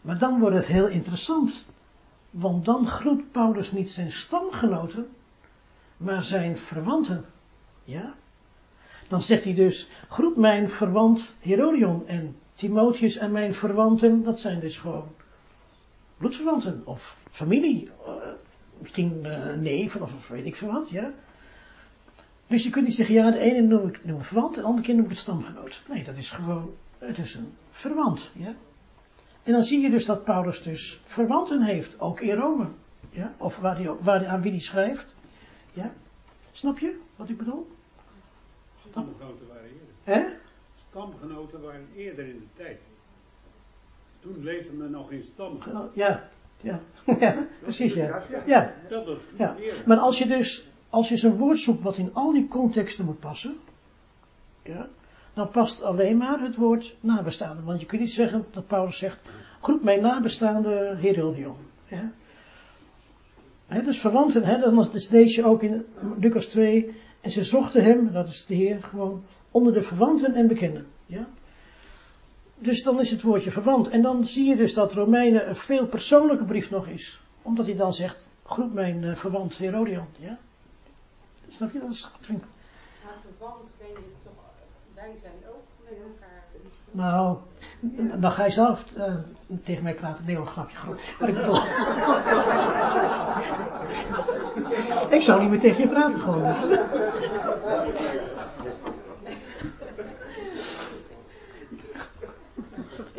[0.00, 1.64] Maar dan wordt het heel interessant.
[2.30, 5.08] Want dan groet Paulus niet zijn stamgenoten,
[5.96, 7.24] maar zijn verwanten.
[7.84, 8.14] Ja?
[9.08, 14.60] Dan zegt hij dus, groet mijn verwant Herodion en Timotheus en mijn verwanten, dat zijn
[14.60, 15.08] dus gewoon
[16.22, 17.90] bloedverwanten of familie.
[18.06, 18.14] Uh,
[18.78, 21.12] misschien uh, neven of weet ik veel wat, ja.
[22.46, 24.66] Dus je kunt niet zeggen, ja, de ene noem ik, noem ik verwant, en de
[24.66, 25.82] andere keer noem ik het stamgenoot.
[25.88, 28.54] Nee, dat is gewoon, het is een verwant, ja.
[29.42, 32.68] En dan zie je dus dat Paulus dus verwanten heeft, ook in Rome.
[33.10, 33.34] Ja?
[33.38, 35.14] Of waar hij, waar aan wie hij schrijft.
[35.72, 35.92] Ja?
[36.50, 37.70] Snap je wat ik bedoel?
[38.90, 39.94] Stamgenoten waren eerder.
[40.02, 40.36] Hè?
[40.88, 42.80] Stamgenoten waren eerder in de tijd.
[44.22, 45.90] Toen leefde men nog in stamgenoten.
[45.94, 46.28] Ja,
[46.60, 46.80] ja,
[47.18, 48.22] ja, precies ja.
[48.46, 48.74] Ja.
[48.88, 49.56] Dat was ja.
[49.86, 53.20] Maar als je dus, als je zo'n woord zoekt wat in al die contexten moet
[53.20, 53.56] passen,
[54.62, 54.88] ja,
[55.34, 57.62] dan past alleen maar het woord nabestaande.
[57.62, 59.18] Want je kunt niet zeggen dat Paulus zegt,
[59.60, 61.56] groet mijn nabestaande Herodion.
[61.86, 62.12] Ja.
[63.66, 65.84] He, dus verwanten, he, dan is deze ook in
[66.20, 66.94] Lucas 2.
[67.20, 70.86] En ze zochten hem, dat is de Heer, gewoon onder de verwanten en bekenden.
[71.06, 71.28] Ja?
[72.62, 73.88] Dus dan is het woordje verwant.
[73.88, 77.20] En dan zie je dus dat Romeinen een veel persoonlijke brief nog is.
[77.42, 80.06] Omdat hij dan zegt, groet mijn uh, verwant Herodion.
[80.18, 80.38] Ja?
[81.48, 81.78] Snap je?
[81.78, 82.48] Dat is, vind ik...
[83.04, 84.32] Maar verwant ben je toch,
[84.94, 86.42] wij zijn ook met elkaar.
[86.90, 87.36] Nou,
[88.20, 89.14] Dan ga je zelf uh,
[89.62, 90.24] tegen mij praten.
[90.24, 90.76] Nee, een grapje.
[91.18, 91.56] Maar ik bedoel...
[95.16, 96.42] ik zou niet meer tegen je praten gewoon.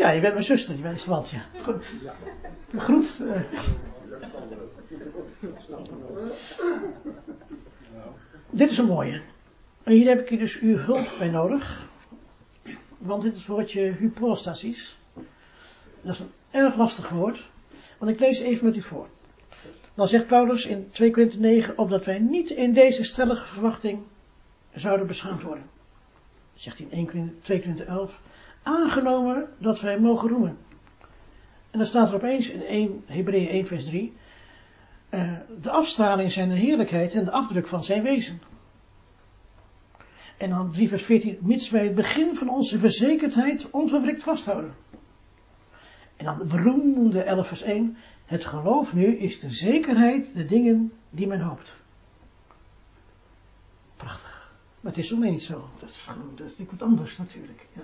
[0.04, 1.42] Ja, je bent mijn zuster, je bent verwant, ja.
[2.76, 3.20] Groet.
[3.22, 3.42] Uh...
[8.50, 9.22] Dit is een mooie.
[9.84, 11.82] En hier heb ik dus uw hulp bij nodig.
[12.98, 14.98] Want dit is het woordje hypostasis.
[16.02, 17.50] Dat is een erg lastig woord.
[17.98, 19.08] Want ik lees even met u voor.
[19.94, 24.00] Dan zegt Paulus in 2 Korinther 9, opdat wij niet in deze stellige verwachting
[24.74, 25.70] zouden beschaamd worden.
[26.54, 28.22] Zegt hij in 1 Korinther, 2 Korinther 11,
[28.64, 30.58] aangenomen dat wij mogen roemen.
[31.72, 34.14] En dan staat er opeens in 1, Hebreeën 1 vers 3,
[35.10, 38.42] uh, de afstraling zijn de heerlijkheid en de afdruk van zijn wezen.
[40.38, 44.76] En dan 3 vers 14, mits wij het begin van onze verzekerdheid onverwrikt vasthouden.
[46.16, 50.92] En dan de beroemde 11 vers 1, het geloof nu is de zekerheid de dingen
[51.10, 51.76] die men hoopt.
[53.96, 54.52] Prachtig.
[54.80, 55.70] Maar het is zo niet zo.
[55.80, 57.68] Dat is, dat wat anders natuurlijk.
[57.74, 57.82] Ja.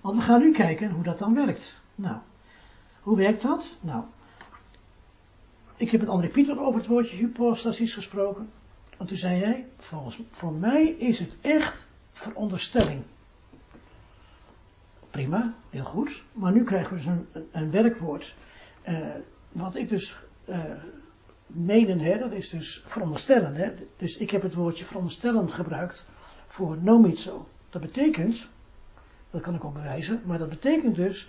[0.00, 1.82] Want we gaan nu kijken hoe dat dan werkt.
[1.94, 2.16] Nou,
[3.00, 3.76] hoe werkt dat?
[3.80, 4.04] Nou,
[5.76, 8.50] ik heb met André Pieter over het woordje hypostasis gesproken.
[8.96, 13.02] Want toen zei hij, volgens, voor mij is het echt veronderstelling.
[15.10, 16.24] Prima, heel goed.
[16.32, 18.34] Maar nu krijgen we dus een, een, werkwoord.
[18.88, 19.06] Uh,
[19.52, 20.16] wat ik dus
[20.48, 20.64] uh,
[21.46, 23.54] menen, hè, dat is dus veronderstellen.
[23.54, 23.72] Hè.
[23.96, 26.06] Dus ik heb het woordje veronderstellen gebruikt
[26.46, 27.48] voor nomizo.
[27.70, 28.48] Dat betekent,
[29.30, 31.28] dat kan ik ook bewijzen, maar dat betekent dus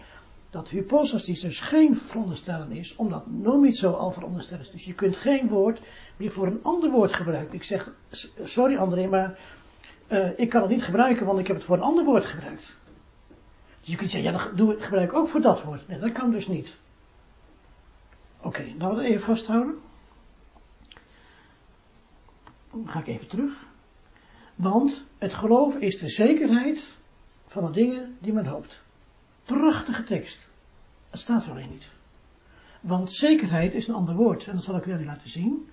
[0.50, 4.72] dat hypostasis dus geen veronderstellen is, omdat nomizo al veronderstellen is.
[4.72, 5.82] Dus je kunt geen woord
[6.18, 7.54] meer voor een ander woord gebruiken.
[7.54, 7.92] Ik zeg,
[8.44, 9.40] sorry André, maar
[10.08, 12.80] uh, ik kan het niet gebruiken, want ik heb het voor een ander woord gebruikt.
[13.80, 15.88] Dus je kunt zeggen, ja, dan doe ik, gebruik ook voor dat woord.
[15.88, 16.78] Nee, dat kan dus niet.
[18.38, 19.76] Oké, okay, het even vasthouden.
[22.72, 23.66] Dan ga ik even terug.
[24.56, 27.00] Want het geloof is de zekerheid
[27.52, 28.84] van de dingen die men hoopt.
[29.44, 30.50] Prachtige tekst.
[31.10, 31.90] Het staat er alleen niet.
[32.82, 34.48] Want zekerheid is een ander woord.
[34.48, 35.70] En dat zal ik jullie laten zien.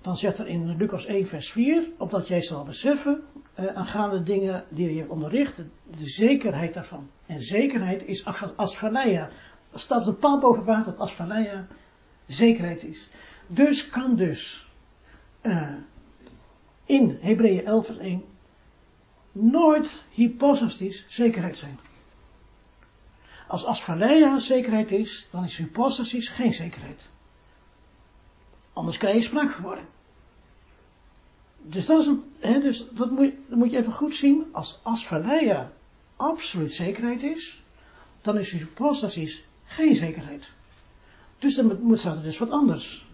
[0.00, 3.22] Dan zegt er in Lucas 1 vers 4, opdat jij zal beseffen,
[3.58, 7.10] uh, aangaande dingen die je hebt onderricht, de zekerheid daarvan.
[7.26, 8.24] En zekerheid is
[8.56, 9.30] asphaleia.
[9.72, 11.66] Er staat een paal boven water dat asphaleia
[12.26, 13.10] zekerheid is.
[13.46, 14.68] Dus kan dus
[15.42, 15.74] uh,
[16.84, 18.24] in Hebreeën 11 vers 1
[19.32, 21.78] nooit hypostasis zekerheid zijn.
[23.48, 27.10] Als asphaleia zekerheid is, dan is hypostasis geen zekerheid.
[28.72, 29.86] Anders krijg je spraakverwarring.
[31.62, 34.48] Dus dat, is een, hè, dus dat, moet je, dat moet je even goed zien.
[34.52, 35.72] Als asphaleia
[36.16, 37.62] absoluut zekerheid is,
[38.22, 40.52] dan is hypostasis geen zekerheid.
[41.38, 43.06] Dus dan moet, staat dus wat anders.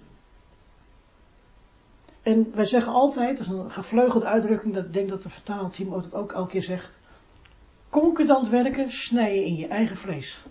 [2.27, 5.93] En wij zeggen altijd, dat is een gevleugelde uitdrukking, dat ik denk dat de vertaalteam
[5.93, 6.99] het ook elke keer zegt.
[7.89, 10.43] Concordant werken snij je in je eigen vlees.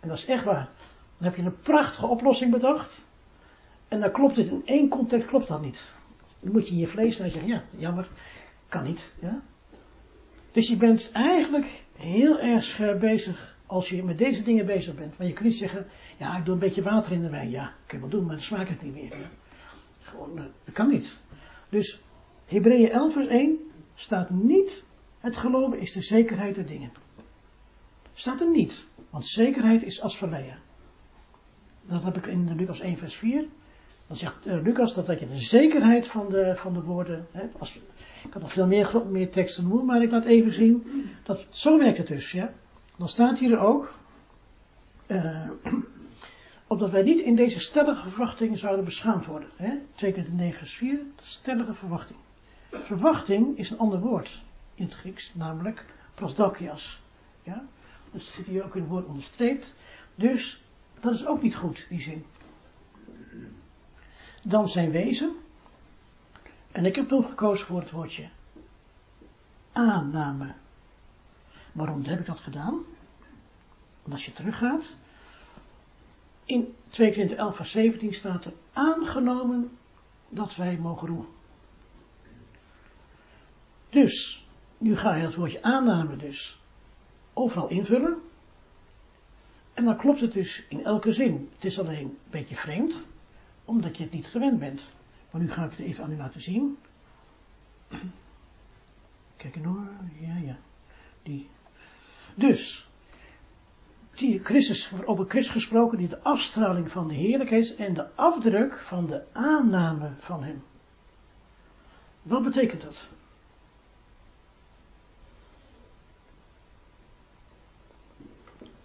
[0.00, 0.68] En dat is echt waar.
[1.18, 3.00] Dan heb je een prachtige oplossing bedacht.
[3.88, 5.94] En dan klopt het in één context klopt dat niet.
[6.40, 8.08] Dan moet je in je vlees en zeggen, ja, jammer,
[8.68, 9.12] kan niet.
[9.20, 9.42] Ja?
[10.52, 15.18] Dus je bent eigenlijk heel erg scherp bezig als je met deze dingen bezig bent.
[15.18, 15.86] Maar je kunt niet zeggen,
[16.18, 17.50] ja, ik doe een beetje water in de wijn.
[17.50, 19.12] Ja, kun je wel doen, maar dan smaakt het niet meer.
[19.12, 19.18] Eh,
[20.64, 21.16] dat kan niet.
[21.68, 22.00] Dus
[22.44, 23.58] Hebreeën 11 vers 1
[23.94, 24.84] staat niet,
[25.20, 26.92] het geloven is de zekerheid der dingen.
[28.12, 30.58] Staat er niet, want zekerheid is asphaleia.
[31.82, 33.46] Dat heb ik in Lucas 1 vers 4.
[34.06, 37.26] Dan zegt uh, Lucas dat, dat je de zekerheid van de, van de woorden,
[37.58, 37.80] als,
[38.24, 40.84] ik kan nog veel meer, meer teksten noemen, maar ik laat even zien,
[41.22, 42.52] dat zo werkt het dus, ja.
[42.96, 43.94] Dan staat hier ook,
[45.06, 45.50] uh,
[46.68, 49.48] opdat wij niet in deze stellige verwachting zouden beschaamd worden.
[49.56, 49.78] Hè?
[49.94, 52.18] 2 Korinther 9 vers 4, stellige verwachting.
[52.70, 54.42] Verwachting is een ander woord
[54.74, 57.00] in het Grieks, namelijk prosdakias.
[57.42, 57.64] Ja?
[58.12, 59.74] Dat zit hier ook in het woord onderstreept.
[60.14, 60.62] Dus
[61.00, 62.24] dat is ook niet goed, die zin.
[64.42, 65.32] Dan zijn wezen.
[66.72, 68.28] En ik heb toen gekozen voor het woordje
[69.78, 70.52] aanname.
[71.72, 72.82] Waarom heb ik dat gedaan?
[74.10, 74.96] Als je teruggaat,
[76.48, 79.78] in 2 Korinther 11 vers 17 staat er aangenomen
[80.28, 81.28] dat wij mogen roemen.
[83.90, 84.46] Dus,
[84.78, 86.60] nu ga je dat woordje aanname dus
[87.32, 88.16] overal invullen.
[89.74, 91.48] En dan klopt het dus in elke zin.
[91.54, 92.94] Het is alleen een beetje vreemd,
[93.64, 94.90] omdat je het niet gewend bent.
[95.30, 96.78] Maar nu ga ik het even aan u laten zien.
[99.36, 99.88] Kijk hoor,
[100.20, 100.58] ja, ja.
[101.22, 101.48] Die.
[102.34, 102.87] Dus,
[104.18, 109.06] Christus, over Christus gesproken, die de afstraling van de heerlijkheid is en de afdruk van
[109.06, 110.62] de aanname van hem.
[112.22, 113.08] Wat betekent dat?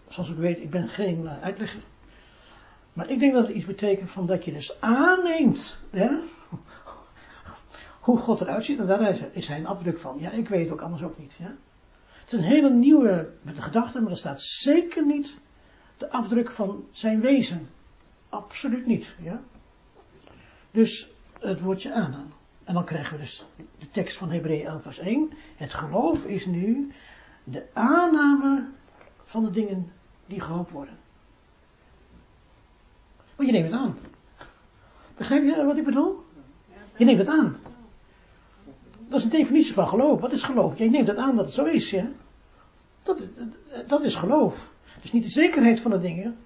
[0.08, 1.82] Zoals ik weet, ik ben geen uh, uitlegger.
[2.94, 6.20] Maar ik denk dat het iets betekent van dat je dus aanneemt ja,
[8.02, 8.80] hoe God eruit ziet.
[8.80, 10.20] En daar is hij een afdruk van.
[10.20, 11.40] Ja, ik weet ook anders ook niet.
[12.24, 15.42] Het is een hele nieuwe gedachte, maar er staat zeker niet
[15.98, 17.70] de afdruk van zijn wezen.
[18.30, 19.16] Absoluut niet.
[19.22, 19.42] Ja.
[20.72, 22.32] Dus het woordje aanname.
[22.64, 23.46] En dan krijgen we dus
[23.80, 25.32] de tekst van Hebreeën 11 vers 1.
[25.56, 26.92] Het geloof is nu
[27.44, 28.68] de aanname
[29.24, 29.92] van de dingen
[30.26, 30.98] die gehoopt worden.
[33.36, 33.98] Want je neemt het aan.
[35.18, 36.26] Begrijp je wat ik bedoel?
[36.98, 37.58] Je neemt het aan.
[39.14, 40.20] Dat is een definitie van geloof.
[40.20, 40.78] Wat is geloof?
[40.78, 42.08] Je neemt aan dat het zo is, ja?
[43.02, 43.28] Dat,
[43.88, 44.74] dat is geloof.
[45.02, 46.38] Dus niet de zekerheid van de dingen.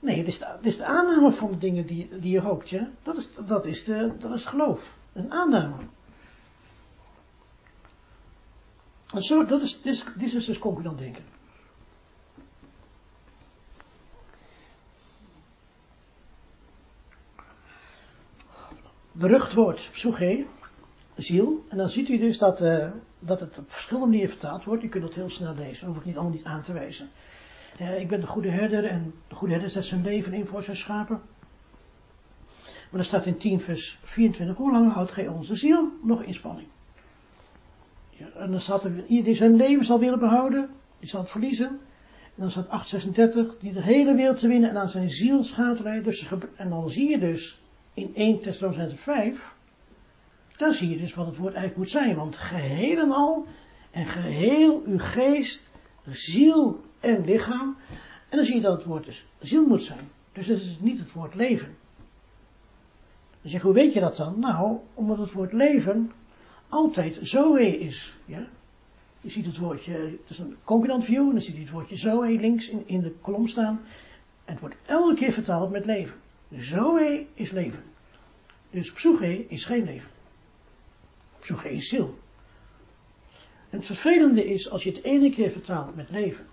[0.00, 2.88] Nee, het is de, is de aanname van de dingen die, die je hoopt, ja?
[3.02, 4.96] Dat is, dat is, de, dat is geloof.
[5.12, 5.74] Een aanname.
[9.12, 11.24] En zo, dat is, dit is, is dus concurrent denken.
[19.12, 19.54] berucht
[19.92, 20.46] psuche,
[21.22, 21.64] ziel.
[21.68, 24.82] En dan ziet u dus dat, uh, dat het op verschillende manieren vertaald wordt.
[24.82, 27.08] U kunt dat heel snel lezen, hoef ik niet allemaal niet aan te wijzen.
[27.80, 30.62] Uh, ik ben de goede herder en de goede herder zet zijn leven in voor
[30.62, 31.20] zijn schapen.
[32.62, 36.34] Maar dan staat in 10 vers 24, hoe lang houdt gij onze ziel nog in
[36.34, 36.68] spanning?
[38.10, 41.30] Ja, en dan staat er, ieder die zijn leven zal willen behouden, die zal het
[41.30, 41.66] verliezen.
[41.66, 46.04] En dan staat 836, die de hele wereld te winnen en aan zijn ziel schaadt.
[46.04, 47.60] Dus, en dan zie je dus
[47.94, 49.54] in 1 Thessalonians 5,
[50.60, 52.16] dan zie je dus wat het woord eigenlijk moet zijn.
[52.16, 53.46] Want geheel en al,
[53.90, 55.70] en geheel uw geest,
[56.10, 57.76] ziel en lichaam.
[58.28, 60.08] En dan zie je dat het woord dus ziel moet zijn.
[60.32, 61.76] Dus het is niet het woord leven.
[63.40, 64.38] Dan zeg hoe weet je dat dan?
[64.38, 66.12] Nou, omdat het woord leven
[66.68, 68.16] altijd zoe is.
[68.24, 68.46] Ja?
[69.20, 71.96] Je ziet het woordje, het is een concurrent view, en dan zie je het woordje
[71.96, 73.80] zoe links in, in de kolom staan.
[74.44, 76.16] En het wordt elke keer vertaald met leven.
[76.50, 77.82] Zoe is leven.
[78.70, 80.19] Dus psyche is geen leven.
[81.40, 82.18] Psyche is ziel.
[83.70, 86.46] En het vervelende is, als je het ene keer vertaalt met leven,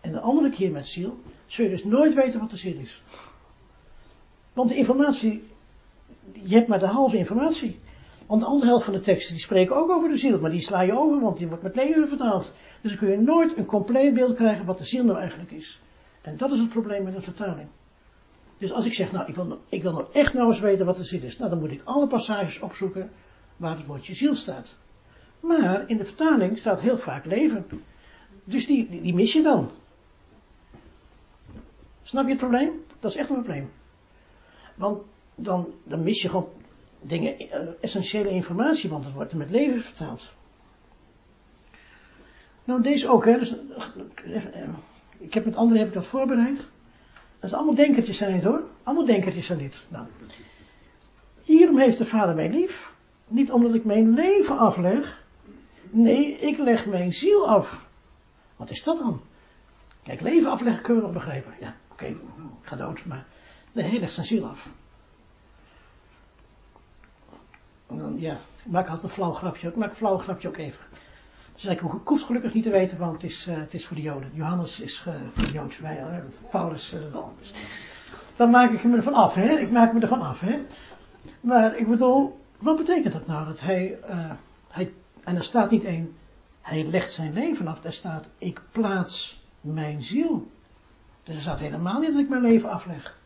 [0.00, 3.02] en de andere keer met ziel, zul je dus nooit weten wat de ziel is.
[4.52, 5.44] Want de informatie,
[6.32, 7.78] je hebt maar de halve informatie.
[8.26, 10.60] Want de andere helft van de teksten, die spreken ook over de ziel, maar die
[10.60, 12.52] sla je over, want die wordt met leven vertaald.
[12.80, 15.80] Dus dan kun je nooit een compleet beeld krijgen wat de ziel nou eigenlijk is.
[16.22, 17.68] En dat is het probleem met een vertaling.
[18.58, 20.96] Dus als ik zeg, nou, ik wil, ik wil nou echt nou eens weten wat
[20.96, 23.10] de ziel is, nou, dan moet ik alle passages opzoeken
[23.58, 24.78] waar het woordje ziel staat.
[25.40, 27.66] Maar in de vertaling staat heel vaak leven.
[28.44, 29.70] Dus die, die, mis je dan.
[32.02, 32.84] Snap je het probleem?
[33.00, 33.70] Dat is echt een probleem.
[34.74, 35.02] Want
[35.34, 36.48] dan, dan mis je gewoon
[37.00, 40.32] dingen, eh, essentiële informatie, want het wordt er met leven vertaald.
[42.64, 43.38] Nou, deze ook, hè.
[43.38, 43.54] Dus,
[44.24, 44.68] eh, eh,
[45.18, 46.58] ik heb met anderen heb ik dat voorbereid.
[47.38, 48.62] Dat is allemaal denkertjes zijn het hoor.
[48.82, 49.86] Allemaal denkertjes zijn dit.
[49.88, 50.06] Nou.
[51.42, 52.96] Hierom heeft de vader mij lief.
[53.28, 55.24] Niet omdat ik mijn leven afleg.
[55.90, 57.86] Nee, ik leg mijn ziel af.
[58.56, 59.20] Wat is dat dan?
[60.02, 61.54] Kijk, leven afleggen kunnen we nog begrijpen.
[61.60, 62.16] Ja, oké, okay,
[62.62, 63.04] ga dood.
[63.04, 63.26] Maar
[63.72, 64.70] nee, hij legt zijn ziel af.
[67.86, 68.32] En dan, ja,
[68.64, 69.68] ik maak altijd een flauw grapje.
[69.68, 70.84] Ik maak een flauw grapje ook even.
[71.54, 74.02] Dus ik hoef gelukkig niet te weten, want het is, uh, het is voor de
[74.02, 74.30] Joden.
[74.34, 77.34] Johannes is uh, voor de Joods, wij, uh, Paulus uh, wel.
[77.38, 77.54] Dus
[78.36, 79.58] dan maak ik me ervan af, hè.
[79.58, 80.58] Ik maak me ervan af, hè.
[81.40, 83.46] Maar ik bedoel, wat betekent dat nou?
[83.46, 83.98] Dat hij,
[84.68, 84.92] hij
[85.28, 86.16] en er staat niet één,
[86.60, 87.84] hij legt zijn leven af.
[87.84, 90.46] Er staat, ik plaats mijn ziel.
[91.22, 93.18] Dus er staat helemaal niet dat ik mijn leven afleg.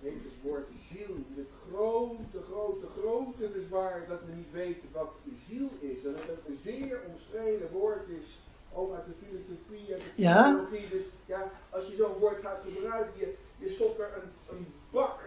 [0.00, 5.12] Het woord ziel, de grote, grote, grote bezwaar dat we niet weten wat
[5.48, 6.04] ziel is.
[6.04, 8.38] En dat het een zeer omstreden woord is,
[8.74, 10.82] ook uit de filosofie en de theologie.
[10.82, 10.88] Ja.
[10.90, 15.20] Dus ja, als je zo'n woord gaat gebruiken, je, je stopt er een, een bak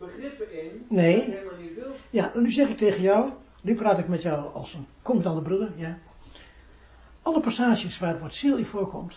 [0.00, 1.16] begrippen in, nee.
[1.16, 1.96] je helemaal niet wilt.
[2.10, 3.30] Ja, nu zeg ik tegen jou,
[3.62, 5.98] nu praat ik met jou als een komende broeder, ja.
[7.22, 9.16] Alle passages waar het woord ziel in voorkomt,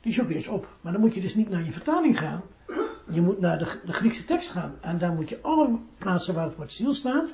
[0.00, 0.68] die zoek je eens op.
[0.80, 2.42] Maar dan moet je dus niet naar je vertaling gaan.
[3.10, 4.74] Je moet naar de, de Griekse tekst gaan.
[4.80, 7.32] En daar moet je alle plaatsen waar het woord ziel staat.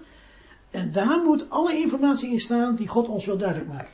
[0.71, 3.91] En daar moet alle informatie in staan die God ons wil duidelijk maken.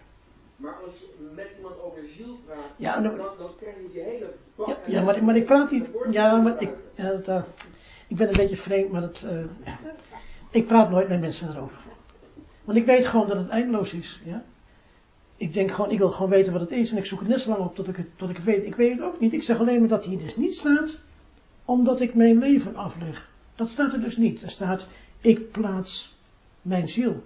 [0.56, 4.02] Maar als je met iemand over ziel praat, ja, dan, dan, dan krijg je die
[4.02, 4.32] hele.
[4.66, 5.88] Ja, ja maar, maar ik praat niet.
[6.10, 7.42] Ja, maar ik, ja, dat, uh,
[8.08, 9.44] ik ben een beetje vreemd, maar dat, uh,
[10.50, 11.80] ik praat nooit met mensen erover.
[12.64, 14.20] Want ik weet gewoon dat het eindeloos is.
[14.24, 14.44] Ja?
[15.36, 17.40] ik denk gewoon, ik wil gewoon weten wat het is en ik zoek het net
[17.40, 18.64] zo lang op tot ik het, tot ik het weet.
[18.64, 19.32] Ik weet het ook niet.
[19.32, 21.00] Ik zeg alleen maar dat hier dus niet staat,
[21.64, 23.30] omdat ik mijn leven afleg.
[23.54, 24.42] Dat staat er dus niet.
[24.42, 24.86] Er staat,
[25.20, 26.16] ik plaats
[26.62, 27.22] mijn ziel.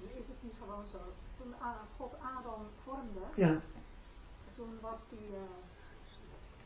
[0.00, 0.98] Is het niet gewoon zo?
[1.38, 1.54] Toen
[1.96, 3.60] God Adam vormde, Ja,
[4.56, 5.38] toen was die, uh,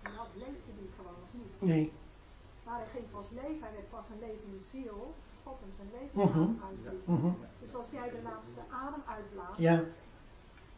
[0.02, 1.51] die had, leefde die gewoon nog niet.
[1.62, 1.92] Nee.
[2.64, 6.60] Maar hij ging pas leven, hij werd pas een levende ziel, God in zijn leven
[6.68, 7.06] uitbiedt.
[7.06, 7.32] Mhm.
[7.62, 9.84] Dus als jij de laatste adem uitblaast, Ja,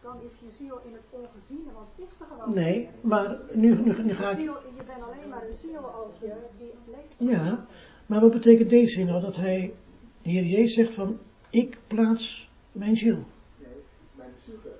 [0.03, 3.75] dan is je ziel in het ongeziene, want het is er gewoon nee, maar nu,
[3.83, 4.43] nu, nu ga Je, ik...
[4.45, 7.33] ziel, je bent alleen maar een ziel als je die leeft.
[7.37, 7.67] Ja,
[8.07, 9.21] maar wat betekent deze zin nou?
[9.21, 9.75] Dat hij,
[10.23, 11.19] de Heer Jezus zegt van,
[11.51, 13.25] ik plaats mijn ziel.
[13.59, 13.83] Nee,
[14.15, 14.73] mijn psyche.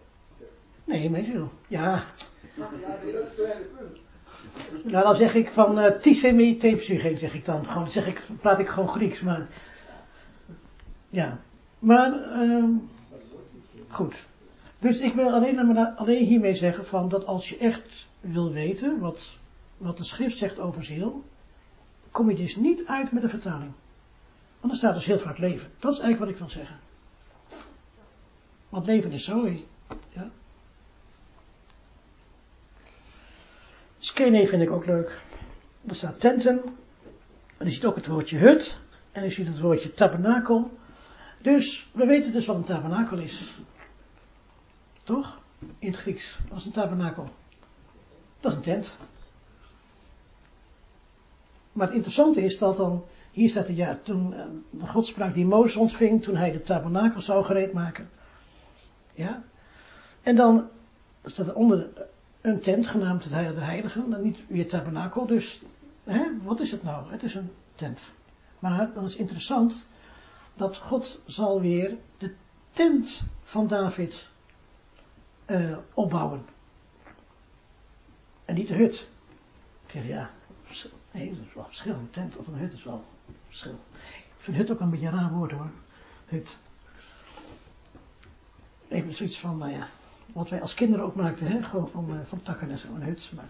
[0.85, 1.49] Nee, mijn ziel.
[1.69, 2.05] Ja,
[2.57, 3.99] Ja, dat is het tweede punt.
[4.85, 7.65] Nou dan zeg ik van, uh, tisemi te psyche, zeg ik dan.
[7.65, 9.49] Gewoon, dan zeg ik, praat ik gewoon Grieks, maar...
[11.09, 11.39] Ja,
[11.79, 12.71] maar, ehm
[13.95, 14.27] goed.
[14.79, 19.37] Dus ik wil alleen, alleen hiermee zeggen van, dat als je echt wil weten wat,
[19.77, 21.25] wat de schrift zegt over ziel,
[22.11, 23.73] kom je dus niet uit met een vertaling.
[24.61, 25.71] Want er staat dus heel vaak leven.
[25.79, 26.77] Dat is eigenlijk wat ik wil zeggen.
[28.69, 29.63] Want leven is zoe.
[30.13, 30.31] Ja.
[34.05, 35.23] Skene vind ik ook leuk.
[35.87, 36.63] Er staat tenten.
[37.57, 38.77] En je ziet ook het woordje hut.
[39.13, 40.71] En je ziet het woordje tabernakel.
[41.43, 43.53] Dus we weten dus wat een tabernakel is.
[45.03, 45.41] Toch?
[45.79, 46.39] In het Grieks.
[46.49, 47.29] Wat is een tabernakel?
[48.41, 48.89] Dat is een tent.
[51.73, 55.47] Maar het interessante is dat dan, hier staat er ja, toen uh, God sprak die
[55.47, 58.11] Mozes ontving, toen hij de tabernakel zou gereed maken.
[59.15, 59.43] Ja.
[60.23, 60.69] En dan
[61.25, 61.89] staat er onder
[62.45, 65.63] een tent genaamd de Heilige, dan niet weer tabernakel, dus
[66.05, 67.11] hè, wat is het nou?
[67.11, 68.01] Het is een tent.
[68.59, 69.87] Maar dan is interessant
[70.55, 72.35] dat God zal weer de
[72.71, 74.29] tent van David
[75.47, 76.45] uh, opbouwen.
[78.45, 79.07] En niet de hut.
[79.87, 80.31] Ik zeg ja,
[81.11, 81.95] nee, dat is wel verschil.
[81.95, 83.05] Een tent of een hut is wel
[83.47, 83.79] verschil.
[84.15, 85.71] Ik vind hut ook een beetje een raar woord hoor.
[86.27, 86.57] Hut.
[88.89, 89.89] Even zoiets van, nou ja,
[90.33, 91.63] wat wij als kinderen ook maakten, hè?
[91.63, 93.31] gewoon van, uh, van takken en zo, een hut.
[93.35, 93.49] Maar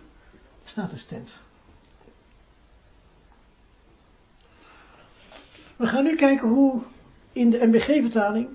[0.63, 1.31] er staat dus tent.
[5.77, 6.81] We gaan nu kijken hoe
[7.33, 8.49] in de MBG-vertaling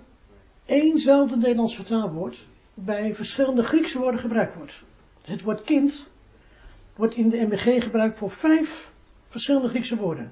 [0.65, 4.73] éénzelfde Nederlands vertaalwoord bij verschillende Griekse woorden gebruikt wordt.
[5.21, 6.09] Het woord kind
[6.95, 8.91] wordt in de MBG gebruikt voor vijf
[9.27, 10.31] verschillende Griekse woorden.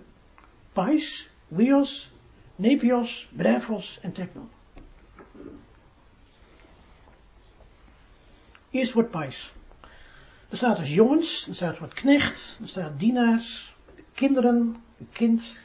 [0.73, 2.11] Pais, Wios,
[2.55, 4.49] Nepios, Brevos en Techno.
[8.77, 9.51] Eerst wordt pais.
[10.49, 13.73] Er staat dus jongens, er staat woord knecht, er staat dienaars,
[14.13, 15.59] kinderen, kind,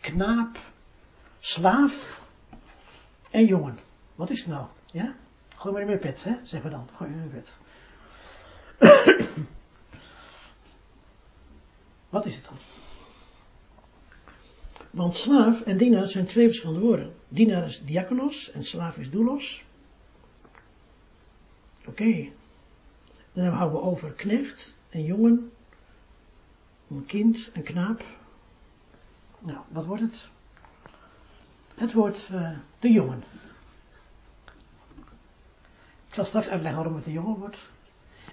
[0.00, 0.58] knaap,
[1.38, 2.22] slaaf
[3.30, 3.78] en jongen.
[4.14, 4.66] Wat is het nou?
[4.92, 5.14] Ja?
[5.54, 6.34] Gooi maar in mijn pet, hè?
[6.42, 6.88] Zeggen we dan.
[6.96, 7.56] Gooi maar in mijn pet.
[12.08, 12.56] Wat is het dan?
[14.90, 17.14] Want slaaf en dienaar zijn twee verschillende woorden.
[17.28, 19.64] Dienaar is diakonos en slaaf is doulos.
[21.86, 22.28] Oké.
[23.32, 25.52] Dan houden we over knecht en jongen.
[26.90, 28.04] Een kind, een knaap.
[29.38, 30.28] Nou, wat wordt het?
[31.74, 33.22] Het wordt uh, de jongen.
[36.08, 37.70] Ik zal straks uitleggen waarom het de jongen wordt.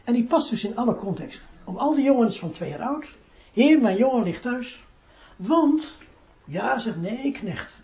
[0.04, 1.50] En die past dus in alle context.
[1.64, 3.18] Om al die jongens van twee jaar oud.
[3.54, 4.84] Heer, mijn jongen ligt thuis.
[5.36, 5.98] Want,
[6.46, 7.82] ja, zegt nee, knecht.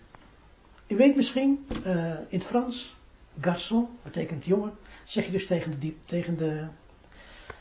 [0.87, 2.95] U weet misschien, uh, in het Frans,
[3.41, 4.73] garçon, betekent jongen.
[5.03, 6.67] Zeg je dus tegen de, tegen de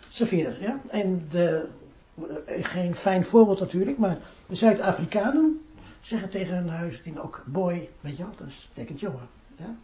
[0.08, 0.80] serveerder, ja.
[0.88, 1.68] En de,
[2.14, 4.18] uh, geen fijn voorbeeld natuurlijk, maar
[4.48, 5.60] de Zuid-Afrikanen
[6.00, 9.28] zeggen tegen hun huisdien ook boy, weet je wel, dat betekent jongen.
[9.56, 9.76] Ja?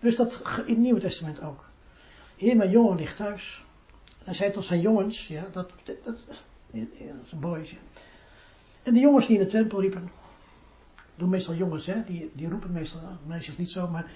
[0.00, 1.64] Dus dat in het Nieuwe Testament ook.
[2.36, 3.64] Heer, mijn jongen ligt thuis.
[4.24, 6.18] Hij zei tot zijn jongens, ja, dat, dat,
[6.72, 7.76] een boys.
[8.82, 10.10] En de jongens die in de tempel riepen,
[11.14, 14.10] doen meestal jongens, hè, die, die roepen meestal, meisjes niet zo, maar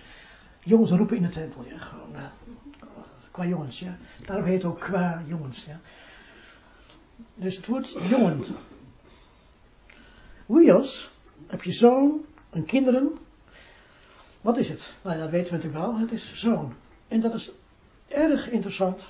[0.63, 2.25] jongens roepen in de tempel, ja, gewoon, uh,
[3.31, 3.97] qua jongens, ja.
[4.27, 5.81] Daarom heet het ook qua jongens, ja.
[7.35, 8.45] Dus het woord jongen.
[10.47, 11.11] Wios,
[11.47, 13.19] heb je zoon en kinderen.
[14.41, 14.95] Wat is het?
[15.03, 15.99] Nou, dat weten we natuurlijk wel.
[15.99, 16.75] Het is zoon.
[17.09, 17.53] En dat is
[18.09, 19.01] erg interessant.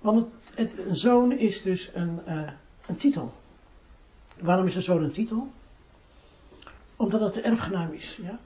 [0.00, 2.50] Want het, het, een zoon is dus een, uh,
[2.86, 3.34] een titel.
[4.38, 5.52] Waarom is een zoon een titel?
[6.96, 8.18] Omdat het de erfgenaam is.
[8.22, 8.38] Ja?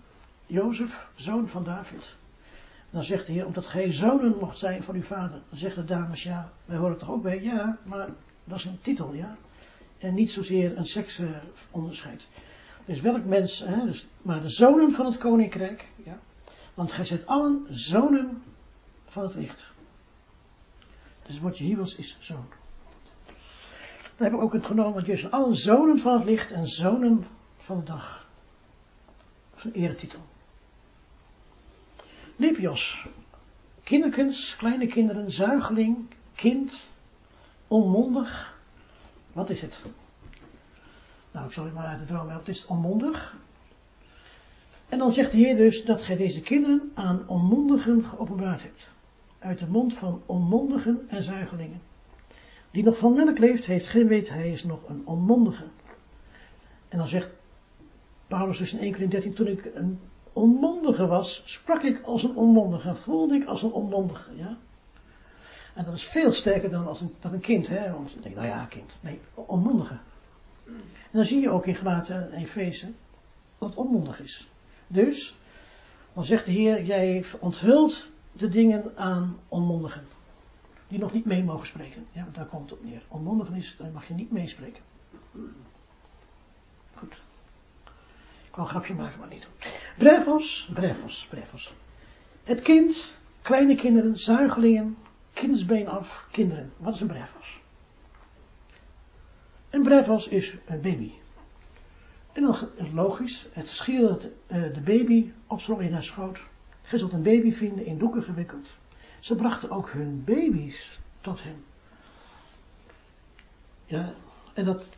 [0.48, 2.16] Jozef, zoon van David.
[2.90, 5.40] Dan zegt de Heer, omdat gij zonen mocht zijn van uw vader.
[5.48, 7.42] Dan zeggen de dames, ja, wij horen toch ook bij.
[7.42, 8.08] Ja, maar
[8.44, 9.36] dat is een titel, ja.
[9.98, 12.28] En niet zozeer een seksonderscheid.
[12.84, 16.18] Dus welk mens, hè, dus, maar de zonen van het koninkrijk, ja.
[16.74, 18.42] Want gij zijt allen zonen
[19.06, 19.72] van het licht.
[21.26, 22.46] Dus het hier is zoon.
[24.16, 27.26] Daar heb ook het genomen, want jullie zijn allen zonen van het licht en zonen
[27.56, 28.26] van de dag.
[29.50, 30.20] Dat is een eretitel.
[32.38, 33.06] Lipios.
[33.82, 35.96] Kinderkens, kleine kinderen, zuigeling,
[36.34, 36.90] kind,
[37.68, 38.58] onmondig.
[39.32, 39.76] Wat is het?
[41.32, 42.46] Nou, ik zal u maar uit de droom helpen.
[42.46, 43.36] Het is onmondig.
[44.88, 48.88] En dan zegt de Heer dus dat gij deze kinderen aan onmondigen geopenbaard hebt.
[49.38, 51.80] Uit de mond van onmondigen en zuigelingen.
[52.70, 55.64] Die nog van melk leeft, heeft geen weet, hij is nog een onmondige.
[56.88, 57.30] En dan zegt
[58.26, 60.00] Paulus dus in 1 Corinthië 13, toen ik een
[60.38, 64.56] onmondige was, sprak ik als een onmondige, voelde ik als een onmondige, ja.
[65.74, 67.92] En dat is veel sterker dan als een, dan een kind, hè.
[67.92, 68.92] Want dan denk nou ja, kind.
[69.00, 69.98] Nee, onmondige.
[71.10, 72.92] En dan zie je ook in Gelaten en Efeze
[73.58, 74.48] dat het onmondig is.
[74.86, 75.36] Dus,
[76.12, 80.06] dan zegt de Heer, jij onthult de dingen aan onmondigen.
[80.88, 82.06] Die nog niet mee mogen spreken.
[82.12, 83.02] Ja, daar komt het op neer.
[83.08, 84.82] Onmondigen is, dan mag je niet meespreken.
[86.94, 87.22] Goed.
[88.48, 89.48] Ik wou een grapje maken, maar niet.
[89.98, 91.74] Brevos, brevos, brevos.
[92.44, 94.96] Het kind, kleine kinderen, zuigelingen,
[95.32, 96.72] kindsbeen af, kinderen.
[96.76, 97.60] Wat is een brevos?
[99.70, 101.12] Een brevos is een baby.
[102.32, 102.56] En dan
[102.94, 106.40] logisch, het schier dat eh, de baby opsprong in haar schoot.
[106.82, 108.68] Gij zult een baby vinden in doeken gewikkeld.
[109.20, 111.64] Ze brachten ook hun baby's tot hem.
[113.86, 114.14] Ja,
[114.58, 114.88] en dat,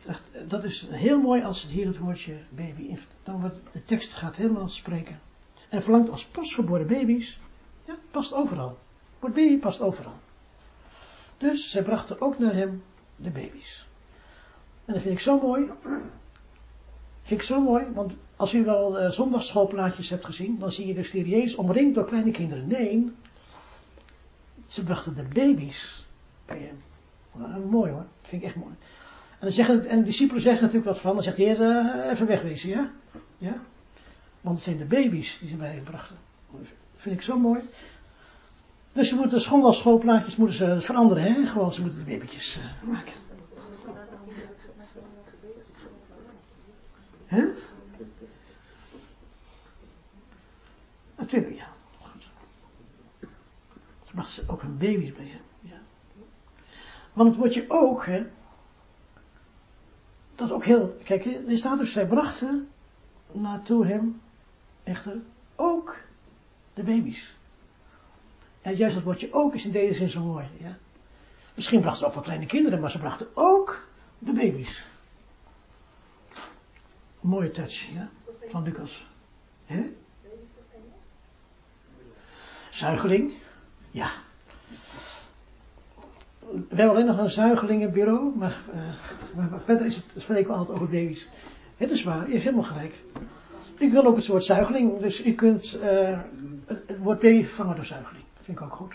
[0.47, 4.35] dat is heel mooi als het hier het woordje baby, dan wordt de tekst gaat
[4.35, 5.19] helemaal spreken.
[5.69, 7.39] En verlangt als pasgeboren baby's,
[7.85, 8.77] ja, past overal.
[9.19, 10.13] Wordt baby past overal.
[11.37, 12.83] Dus zij brachten ook naar hem
[13.15, 13.87] de baby's.
[14.85, 15.65] En dat vind ik zo mooi.
[17.23, 20.93] Vind ik zo mooi, want als u wel uh, zondagsschoolplaatjes hebt gezien, dan zie je
[20.93, 22.67] de Jezus omringd door kleine kinderen.
[22.67, 23.11] Nee,
[24.67, 26.05] ze brachten de baby's
[26.45, 26.77] bij hem.
[27.31, 28.73] Nou, mooi hoor, vind ik echt mooi.
[29.41, 32.11] En, dan zeggen, en de discipelen zeggen natuurlijk wat van, dan zegt de Heer, uh,
[32.11, 32.91] even wegwezen, ja?
[33.37, 33.55] ja?
[34.41, 36.15] Want het zijn de baby's die ze bij hem brachten.
[36.95, 37.61] Vind ik zo mooi.
[38.93, 41.45] Dus ze moeten de schoolplaatjes moeten ze veranderen, hè?
[41.45, 43.13] Gewoon, ze moeten de babytjes uh, maken.
[47.25, 47.43] Hè?
[51.17, 51.67] Natuurlijk, ja.
[52.01, 52.23] Goed.
[54.05, 55.41] Ze brachten ook hun baby's hem.
[55.61, 55.79] Ja.
[57.13, 58.25] Want het woordje ook, hè,
[60.41, 62.69] dat is ook heel, kijk, er staat dus, zij brachten
[63.31, 64.21] naartoe hem,
[64.83, 65.17] echter,
[65.55, 65.97] ook
[66.73, 67.35] de baby's.
[68.61, 70.77] En juist dat woordje ook is in deze zin zo mooi, ja.
[71.53, 73.87] Misschien brachten ze ook wel kleine kinderen, maar ze brachten ook
[74.19, 74.85] de baby's.
[77.19, 78.09] mooie touch, ja,
[78.49, 79.05] van Lucas.
[79.65, 79.93] Hè?
[82.69, 83.33] Zuigeling,
[83.91, 84.11] ja
[86.51, 90.77] we hebben alleen nog een zuigelingenbureau, maar, uh, maar verder is het, spreken we altijd
[90.77, 91.29] over baby's.
[91.77, 93.03] Het is waar, je hebt helemaal gelijk.
[93.77, 96.19] Ik wil ook het soort zuigeling, dus u kunt uh,
[96.65, 98.23] het, woord baby vervangen door zuigeling.
[98.41, 98.93] Vind ik ook goed.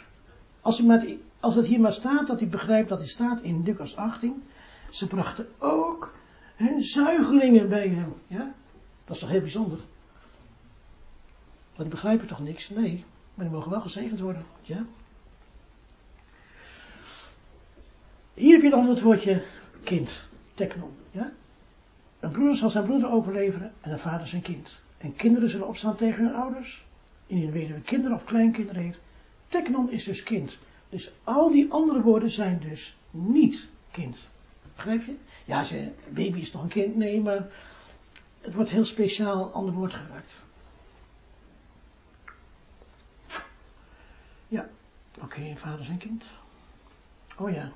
[0.61, 3.63] Als, u met, als het hier maar staat, dat u begrijpt dat het staat in
[3.63, 4.43] Lucas 18.
[4.91, 6.15] Ze brachten ook
[6.57, 8.15] hun zuigelingen bij hem.
[8.27, 8.55] Ja?
[9.05, 9.79] Dat is toch heel bijzonder?
[11.77, 12.69] Maar die begrijpen toch niks?
[12.69, 13.05] Nee,
[13.35, 14.45] maar die mogen wel gezegend worden.
[14.63, 14.85] Ja?
[18.37, 19.45] Hier heb je dan het woordje
[19.85, 20.11] kind,
[20.55, 20.91] teknon.
[21.11, 21.33] Ja?
[22.21, 24.81] Een broeder zal zijn broeder overleveren en een vader zijn kind.
[24.99, 26.85] En kinderen zullen opstaan tegen hun ouders.
[27.27, 28.99] Indien weduwe kinderen of kleinkinderen heeft.
[29.49, 30.59] Teknon is dus kind.
[30.89, 34.19] Dus al die andere woorden zijn dus niet kind.
[34.75, 35.15] Begrijp je?
[35.45, 36.97] Ja, ze, baby is toch een kind?
[36.97, 37.49] Nee, maar
[38.41, 40.41] het wordt heel speciaal ander woord gebruikt.
[44.49, 44.69] Ja,
[45.15, 46.25] oké, okay, vader zijn kind.
[47.39, 47.73] Oh ja.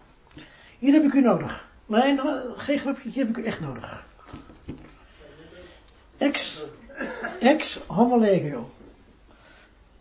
[0.81, 1.68] Hier heb ik u nodig.
[1.87, 2.18] Nee,
[2.57, 4.07] geen grapje, hier heb ik u echt nodig.
[6.16, 6.64] Ex,
[7.41, 8.70] ex homo.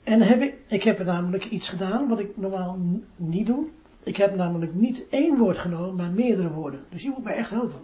[0.04, 2.80] En heb ik, ik heb namelijk iets gedaan wat ik normaal
[3.16, 3.68] niet doe.
[4.04, 6.86] Ik heb namelijk niet één woord genomen, maar meerdere woorden.
[6.90, 7.82] Dus je moet mij echt helpen.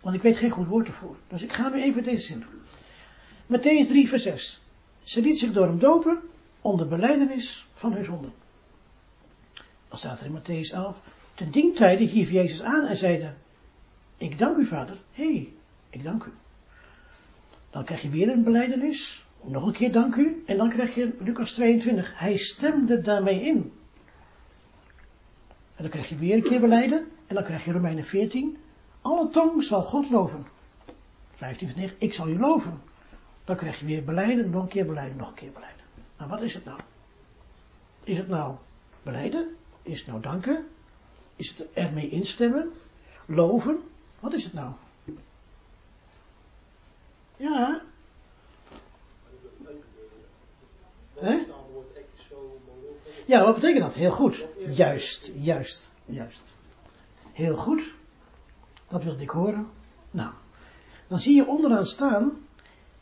[0.00, 1.16] Want ik weet geen goed woord ervoor.
[1.28, 2.60] Dus ik ga nu even deze zin doen.
[3.58, 4.62] Matthäus 3 vers 6.
[5.02, 6.20] Ze liet zich door hem dopen
[6.60, 8.28] onder beleidenis van hun zonde.
[9.88, 11.00] Dan staat er in Matthäus 11.
[11.42, 13.32] Ten dien tijde hief Jezus aan en zeide,
[14.16, 15.52] ik dank u vader, hé, hey,
[15.90, 16.32] ik dank u.
[17.70, 21.16] Dan krijg je weer een beleidenis, nog een keer dank u, en dan krijg je
[21.18, 23.72] Lucas 22, hij stemde daarmee in.
[25.74, 28.56] En dan krijg je weer een keer beleiden, en dan krijg je Romeinen 14,
[29.00, 30.46] alle tong zal God loven.
[31.34, 32.80] 15 vers 9, ik zal u loven.
[33.44, 35.84] Dan krijg je weer beleiden, nog een keer beleiden, nog een keer beleiden.
[36.18, 36.80] Nou, wat is het nou?
[38.04, 38.54] Is het nou
[39.02, 39.56] beleiden?
[39.82, 40.66] Is het nou danken?
[41.36, 42.72] Is het ermee instemmen?
[43.26, 43.80] Loven?
[44.20, 44.72] Wat is het nou?
[47.36, 47.82] Ja.
[51.14, 51.44] Hè?
[53.26, 53.94] Ja, wat betekent dat?
[53.94, 54.46] Heel goed.
[54.68, 56.42] Juist, juist, juist.
[57.32, 57.82] Heel goed.
[58.88, 59.70] Dat wilde ik horen.
[60.10, 60.32] Nou,
[61.08, 62.46] dan zie je onderaan staan,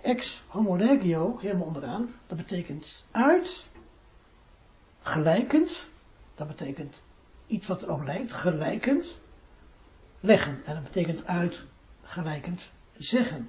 [0.01, 2.14] ex homologio, helemaal onderaan.
[2.26, 3.66] Dat betekent uit,
[5.03, 5.87] gelijkend.
[6.35, 7.01] Dat betekent
[7.51, 9.20] iets wat erop lijkt, gelijkend.
[10.20, 10.61] Leggen.
[10.64, 11.64] En dat betekent uit,
[12.03, 13.48] gelijkend, zeggen.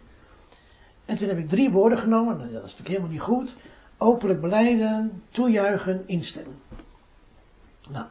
[1.06, 3.56] En toen heb ik drie woorden genomen, nou, dat is natuurlijk helemaal niet goed.
[3.98, 6.62] Openlijk beleiden, toejuichen, instemmen.
[7.90, 8.06] Nou.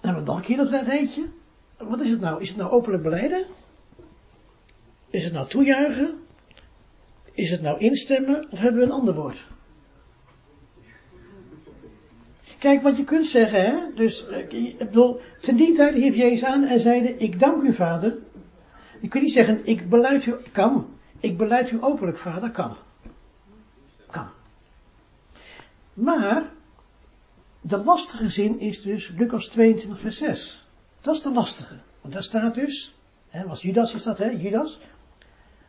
[0.00, 1.28] Dan hebben we nog een keer dat rijtje.
[1.76, 2.40] Wat is het nou?
[2.40, 3.46] Is het nou openlijk beleiden?
[5.10, 6.18] Is het nou toejuichen?
[7.32, 8.46] Is het nou instemmen?
[8.50, 9.46] Of hebben we een ander woord?
[12.58, 13.94] Kijk, wat je kunt zeggen, hè.
[13.94, 18.18] Dus, eh, ik bedoel, tijd hief Jezus aan en zeide, ik dank u vader.
[19.00, 20.86] Je kunt niet zeggen, ik beleid u, kan.
[21.20, 22.76] Ik beleid u openlijk vader, kan.
[24.10, 24.28] Kan.
[25.94, 26.50] Maar,
[27.60, 30.66] de lastige zin is dus Lucas 22 vers 6.
[31.00, 31.76] Dat is de lastige.
[32.00, 32.94] Want daar staat dus,
[33.28, 34.80] hè, was Judas is dat hè, Judas.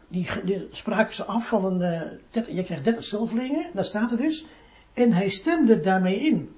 [0.08, 1.82] Die, die spraken ze af van een,
[2.34, 4.46] uh, je krijgt 30 zilverlingen, daar staat er dus.
[4.94, 6.58] En hij stemde daarmee in.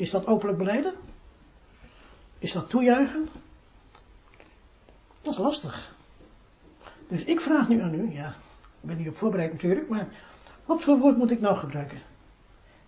[0.00, 0.94] Is dat openlijk beleiden?
[2.38, 3.28] Is dat toejuichen?
[5.22, 5.94] Dat is lastig.
[7.08, 8.28] Dus ik vraag nu aan u, ja,
[8.80, 10.08] ik ben niet op voorbereid natuurlijk, maar
[10.64, 11.98] wat voor woord moet ik nou gebruiken?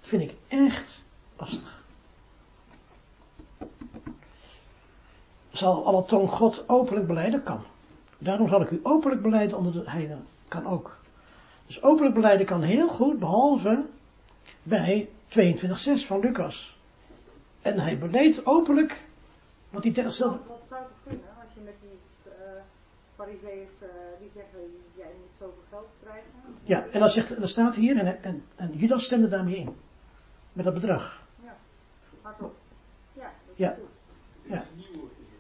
[0.01, 1.03] Dat vind ik echt
[1.37, 1.85] lastig.
[5.51, 7.43] Zal alle tong God openlijk beleiden?
[7.43, 7.63] Kan.
[8.19, 10.27] Daarom zal ik u openlijk beleiden onder de heiden.
[10.49, 10.97] Kan ook.
[11.67, 13.85] Dus openlijk beleiden kan heel goed, behalve
[14.63, 16.81] bij 22.6 van Lucas.
[17.63, 19.01] En hij beleed openlijk
[19.71, 22.33] wat hij tegen Wat, wat zou het kunnen als je met die uh,
[23.17, 23.89] fariseeërs uh,
[24.19, 24.61] die zeggen,
[24.97, 26.31] jij moet zoveel geld krijgen?
[26.63, 29.77] Ja, en dan, zegt, dan staat hier, en, en, en Judas stemde daarmee in.
[30.53, 31.23] Met dat bedrag.
[31.45, 31.57] Ja,
[32.23, 32.55] hardop.
[33.13, 33.75] Ja, dat is Ja.
[33.75, 33.89] goed.
[34.43, 34.65] Ja.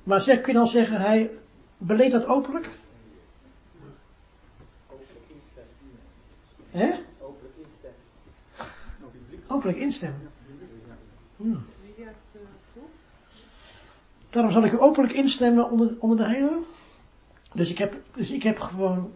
[0.03, 1.31] Maar zeg, kun je dan zeggen, hij
[1.79, 2.71] beleed dat openlijk?
[6.71, 6.99] Hè?
[7.19, 8.01] Openlijk instemmen.
[9.47, 10.31] Openlijk instemmen.
[11.37, 11.65] Hmm.
[11.83, 12.41] Wie heeft uh,
[12.73, 12.91] goed?
[14.33, 16.65] Daarom zal ik openlijk instemmen onder, onder de heiligen.
[17.55, 19.13] Dus ik heb, dus ik heb gewoon,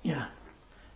[0.00, 0.30] ja,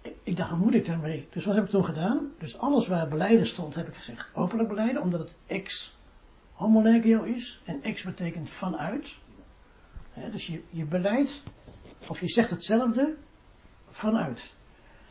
[0.02, 1.28] ik, ik dacht, wat moet ik daarmee?
[1.30, 2.32] Dus wat heb ik toen gedaan?
[2.38, 5.96] Dus alles waar beleiden stond, heb ik gezegd, openlijk beleiden, omdat het ex
[6.52, 7.60] homolegio is.
[7.64, 9.14] En ex betekent vanuit.
[10.30, 11.42] Dus je, je beleidt,
[12.06, 13.14] of je zegt hetzelfde,
[13.90, 14.54] vanuit.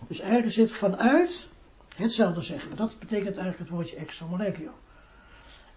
[0.07, 1.49] Dus eigenlijk zit vanuit
[1.95, 2.75] hetzelfde zeggen.
[2.75, 4.71] Dat betekent eigenlijk het woordje ex homolegio.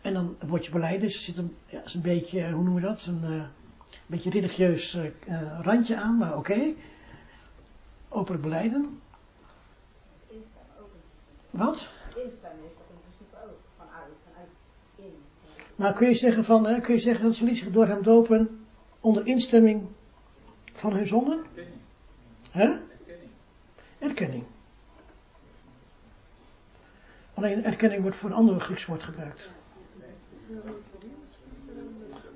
[0.05, 3.07] En dan het woordje beleiden zit een, ja, is een beetje, hoe noem je dat?
[3.07, 3.45] Een uh,
[4.07, 6.75] beetje religieus uh, randje aan, maar oké.
[8.09, 9.01] Openlijk beleiden.
[11.51, 11.77] Wat?
[11.77, 13.59] Is dat in principe ook.
[13.77, 14.49] Vanuit, vanuit
[14.97, 15.13] in.
[15.77, 18.67] Maar kun je zeggen van, kun je zeggen dat ze liet zich door hem dopen
[19.01, 19.87] onder instemming
[20.73, 21.39] van hun zonden?
[21.39, 21.81] Erkenning.
[22.51, 22.77] Hè?
[23.99, 24.45] Erkenning.
[27.35, 29.51] Alleen erkenning wordt voor een ander Grieks gebruikt.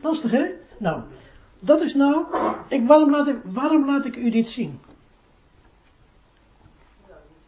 [0.01, 0.45] Lastig hè?
[0.79, 1.03] Nou,
[1.59, 2.25] dat is nou,
[2.69, 4.81] ik, waarom, laat ik, waarom laat ik u dit zien?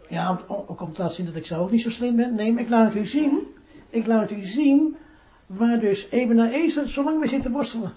[0.08, 2.34] Ja, ook om te laten zien dat ik zelf niet zo slim ben.
[2.34, 3.46] Nee, maar ik laat u zien.
[3.88, 4.96] Ik laat u zien
[5.46, 7.92] waar dus Ebena Ezer zo lang mee zit te worstelen.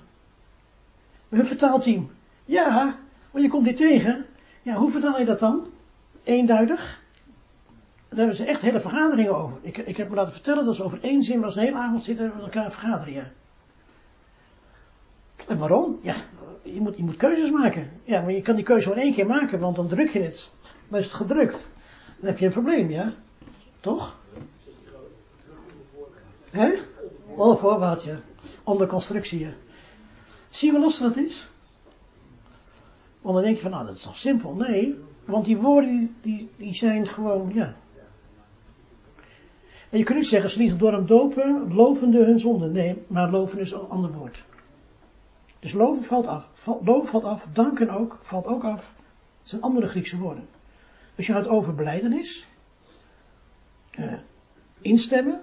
[1.30, 2.10] Hun vertaalteam.
[2.46, 2.98] Ja,
[3.32, 4.26] want je komt dit tegen.
[4.62, 5.68] Ja, hoe vertaal je dat dan?
[6.24, 7.03] Eenduidig?
[8.14, 9.58] Daar hebben ze echt hele vergaderingen over.
[9.62, 12.04] Ik, ik heb me laten vertellen dat ze over één zin was een hele avond
[12.04, 13.32] zitten met elkaar vergaderen.
[15.48, 16.00] En waarom?
[16.02, 16.16] Ja,
[16.62, 17.92] je moet, je moet keuzes maken.
[18.04, 20.52] Ja, maar je kan die keuze maar één keer maken, want dan druk je het.
[20.88, 21.72] Dan is het gedrukt.
[22.20, 23.14] Dan heb je een probleem, ja?
[23.80, 24.20] Toch?
[26.50, 26.74] Hè?
[27.36, 28.06] Oh, voorbaat.
[28.64, 29.52] Onder constructie, ja.
[30.50, 31.50] Zie je hoe lastig dat is?
[33.22, 34.54] Want dan denk je van, nou, dat is toch simpel?
[34.54, 37.76] Nee, want die woorden, die, die zijn gewoon, ja.
[39.94, 42.68] En je kunt niet zeggen, ze lieten door hem dopen, lovende hun zonde.
[42.68, 44.44] Nee, maar loven is een ander woord.
[45.60, 46.50] Dus loven valt af.
[46.66, 48.94] Loven valt af, danken ook, valt ook af.
[49.40, 50.48] Het zijn andere Griekse woorden.
[51.16, 52.48] Dus je had over beleidenis,
[53.92, 54.14] eh,
[54.82, 55.42] instemmen.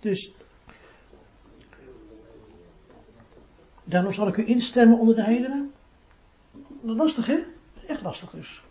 [0.00, 0.32] Dus,
[3.84, 5.72] daarom zal ik u instemmen onder de heidenen.
[6.82, 7.38] Lastig hè?
[7.86, 8.62] Echt lastig dus.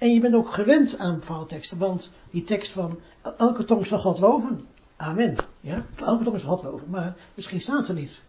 [0.00, 3.00] En je bent ook gewend aan foutteksten, want die tekst van
[3.36, 4.66] elke tong zal God loven.
[4.96, 5.36] Amen.
[5.60, 8.24] Ja, elke tong zal God loven, maar misschien staat er niet.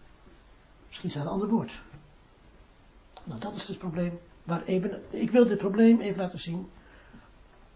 [0.88, 1.82] Misschien staat een ander woord.
[3.24, 4.20] Nou, dat is het probleem.
[4.44, 6.70] Waar even, ik wil dit probleem even laten zien.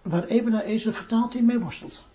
[0.01, 2.07] Waar even naar Ezel vertaald in mee worstelt.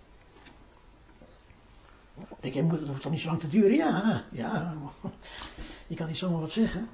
[2.40, 3.74] Ik denk, het hoeft toch niet zo lang te duren?
[3.74, 4.74] Ja, ja.
[5.86, 6.88] Je kan niet zomaar wat zeggen.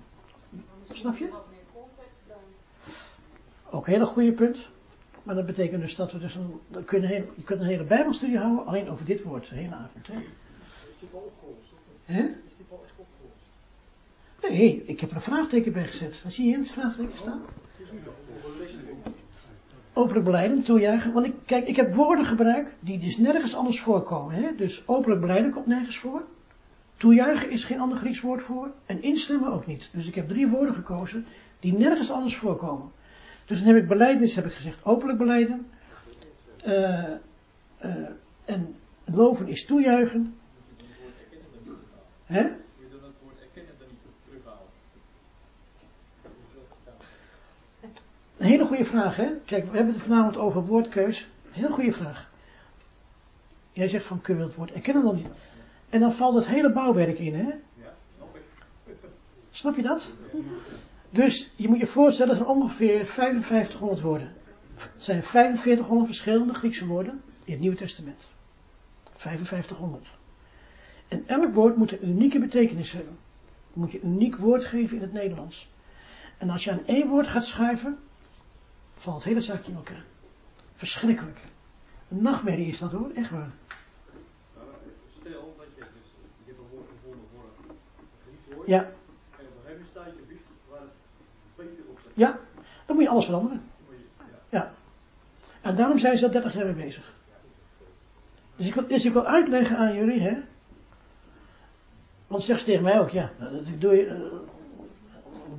[0.93, 1.31] Snap je?
[3.71, 4.75] Ook een hele goede punt.
[5.27, 7.85] Maar dat betekent dus dat we dus een, dan kunnen heel, je kunt een hele
[7.85, 10.07] bijbelstudie houden alleen over dit woord, de hele avond.
[10.07, 10.15] Hè?
[10.15, 11.73] Is dit wel opgelost?
[12.05, 12.23] Hè?
[12.23, 13.43] Is dit wel echt opgelost?
[14.43, 16.23] Nee, ik heb er een vraagteken bij gezet.
[16.23, 17.41] Wat zie je in het vraagteken staan?
[19.93, 21.13] Openlijk beleiden, toejuichen.
[21.13, 24.35] Want ik, kijk, ik heb woorden gebruikt die dus nergens anders voorkomen.
[24.35, 24.55] Hè?
[24.57, 26.23] Dus openlijk beleiden komt nergens voor.
[26.97, 28.71] Toejuichen is geen ander Grieks woord voor.
[28.87, 29.89] En instemmen ook niet.
[29.93, 31.27] Dus ik heb drie woorden gekozen
[31.61, 32.91] die nergens anders voorkomen.
[33.47, 35.71] Dus dan heb ik beleidnis, heb ik gezegd, openlijk beleiden.
[36.67, 37.11] Uh,
[37.85, 38.09] uh,
[38.45, 40.35] en loven is toejuichen.
[42.25, 42.41] Hè?
[42.41, 42.57] Je
[42.91, 44.69] dan het woord erkennen dan niet terughalen.
[48.37, 49.31] Een hele goede vraag, hè?
[49.45, 51.29] Kijk, we hebben het vanavond over woordkeus.
[51.51, 52.31] Heel goede vraag.
[53.73, 55.29] Jij zegt van, kun je het woord erkennen dan niet?
[55.89, 57.53] En dan valt het hele bouwwerk in, hè?
[57.75, 58.43] Ja, snap ik.
[59.51, 60.13] Snap je dat?
[61.11, 64.33] Dus je moet je voorstellen, dat er ongeveer 5500 woorden.
[64.75, 68.29] Het zijn 4500 verschillende Griekse woorden in het Nieuwe Testament.
[69.17, 70.07] 5500.
[71.09, 73.19] En elk woord moet een unieke betekenis hebben.
[73.73, 75.69] Dan moet je een uniek woord geven in het Nederlands.
[76.39, 77.99] En als je aan één woord gaat schrijven,
[78.95, 80.05] valt het hele zaakje in elkaar.
[80.75, 81.41] Verschrikkelijk.
[82.09, 83.51] Een nachtmerrie is dat hoor, echt waar.
[85.09, 86.11] Stel dat je, dus,
[86.45, 87.77] je hebt een woord gevonden voor een
[88.23, 88.69] Grieks woord.
[88.69, 88.83] Ja.
[88.83, 88.95] En op
[89.39, 90.91] een gegeven moment staat je op iets waar het
[91.57, 92.06] beter op staat.
[92.17, 92.39] Ja,
[92.87, 93.63] dan moet je alles veranderen.
[94.49, 94.73] Ja.
[95.61, 97.13] En daarom zijn ze al 30 jaar mee bezig.
[98.57, 100.37] Dus ik wil, dus ik wil uitleggen aan jullie, hè.
[102.27, 104.17] Want zeg ze tegen mij ook, ja, dat doe je, eh,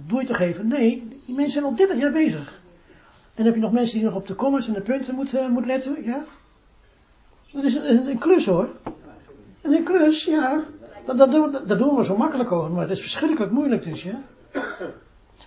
[0.06, 0.68] doe je toch even?
[0.68, 2.62] Nee, die mensen zijn al 30 jaar bezig.
[3.36, 5.66] En heb je nog mensen die nog op de commas en de punten moeten moet
[5.66, 6.26] letten, ja.
[7.52, 8.70] Dat is een, klus hoor.
[9.62, 10.64] Dat een klus, ja.
[11.06, 14.04] Dat, dat, doen, dat doen we zo makkelijk over, maar het is verschrikkelijk moeilijk dus,
[14.04, 14.22] ja.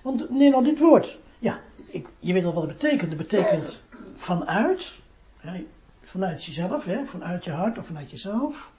[0.03, 1.19] Want neem nou dit woord.
[1.39, 3.09] Ja, ik, je weet al wat het betekent.
[3.09, 3.83] Het betekent
[4.17, 4.99] vanuit,
[5.39, 5.67] hè,
[6.03, 8.73] vanuit jezelf, hè, vanuit je hart of vanuit jezelf,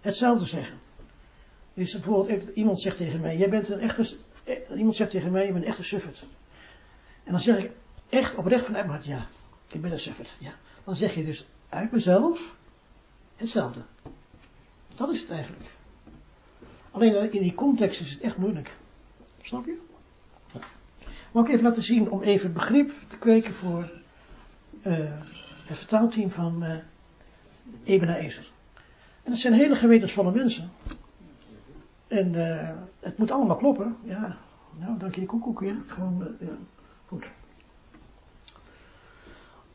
[0.00, 0.78] hetzelfde zeggen.
[1.74, 5.46] Dus bijvoorbeeld, iemand zegt tegen mij, jij bent een echte, eh, iemand zegt tegen mij,
[5.46, 6.26] je bent een echte suffert.
[7.24, 7.70] En dan zeg ik,
[8.08, 9.26] echt oprecht vanuit mijn hart, ja,
[9.72, 10.52] ik ben een suffert, ja.
[10.84, 12.56] Dan zeg je dus uit mezelf
[13.36, 13.80] hetzelfde.
[14.94, 15.70] Dat is het eigenlijk.
[16.90, 18.70] Alleen in die context is het echt moeilijk.
[19.42, 19.78] Snap je?
[21.32, 23.90] Maar ook even laten zien om even begrip te kweken voor
[24.82, 25.12] uh,
[25.66, 26.76] het vertaalteam van uh,
[27.84, 28.50] Ebena Ezer.
[29.22, 30.70] En dat zijn hele gewetensvolle mensen.
[32.06, 32.70] En uh,
[33.00, 33.96] het moet allemaal kloppen.
[34.02, 34.36] Ja,
[34.78, 35.76] nou, dank je koekoek weer.
[35.86, 36.56] Gewoon, ja,
[37.06, 37.30] goed.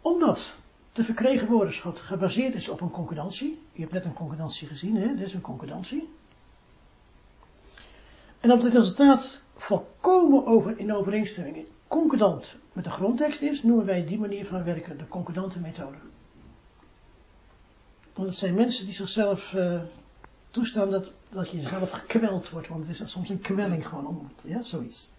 [0.01, 0.55] Omdat
[0.93, 3.61] de verkregen woordenschat gebaseerd is op een concordantie.
[3.71, 5.07] Je hebt net een concordantie gezien, hè?
[5.07, 6.09] Dit is een concordantie.
[8.39, 14.05] En dat het resultaat volkomen over in overeenstemming concordant met de grondtekst is, noemen wij
[14.05, 15.97] die manier van werken de concordante methode.
[18.13, 19.81] Want het zijn mensen die zichzelf uh,
[20.49, 24.31] toestaan dat, dat je zelf gekweld wordt, want het is soms een kwelling gewoon om,
[24.41, 25.11] ja, zoiets.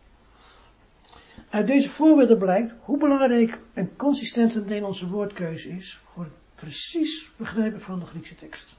[1.50, 7.80] Uit deze voorbeelden blijkt hoe belangrijk een consistente Nederlandse woordkeuze is voor het precies begrijpen
[7.80, 8.74] van de Griekse tekst.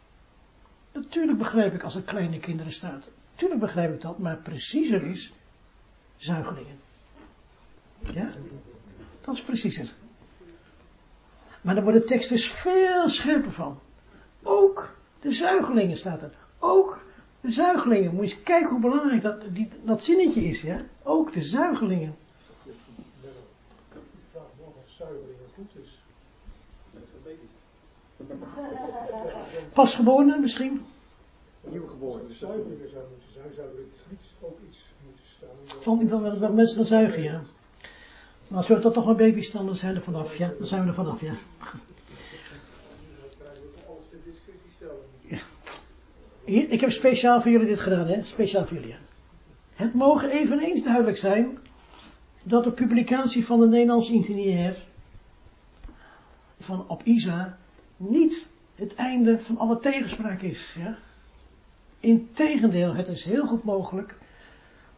[0.91, 3.09] Natuurlijk begrijp ik als er kleine kinderen staat.
[3.31, 5.33] Natuurlijk begrijp ik dat, maar preciezer is
[6.17, 6.79] zuigelingen.
[7.99, 8.31] Ja?
[9.21, 9.93] Dat is preciezer.
[11.61, 13.79] Maar dan wordt de tekst dus veel scherper van.
[14.43, 16.31] Ook de zuigelingen staat er.
[16.59, 16.99] Ook
[17.41, 18.15] de zuigelingen.
[18.15, 20.81] Moet je eens kijken hoe belangrijk dat, die, dat zinnetje is, ja?
[21.03, 22.15] Ook de zuigelingen.
[22.65, 22.73] Ik
[24.31, 24.73] vraag me af
[25.45, 25.99] of goed is.
[29.73, 30.85] Pasgeborenen misschien?
[31.71, 32.25] Nieuwgeboren.
[32.27, 35.81] Als zuigelingen zou moeten zijn, zou er in het Grieks ook iets moeten staan.
[35.81, 37.41] Vond ik dat, dat mensen dan zuigen, ja.
[38.47, 40.51] Maar als we dat toch maar baby's dan, dan zijn we er vanaf, ja.
[40.57, 41.33] Dan zijn we er vanaf, ja.
[41.57, 41.81] Dan
[46.45, 48.23] ik heb speciaal voor jullie dit gedaan, hè.
[48.23, 48.97] Speciaal voor jullie, ja.
[49.73, 51.57] Het mogen eveneens duidelijk zijn
[52.43, 54.85] dat de publicatie van de Nederlandse ingenieur
[56.59, 57.57] van op ISA
[57.97, 60.97] niet het einde van alle tegenspraak is, ja.
[62.05, 64.15] Integendeel, het is heel goed mogelijk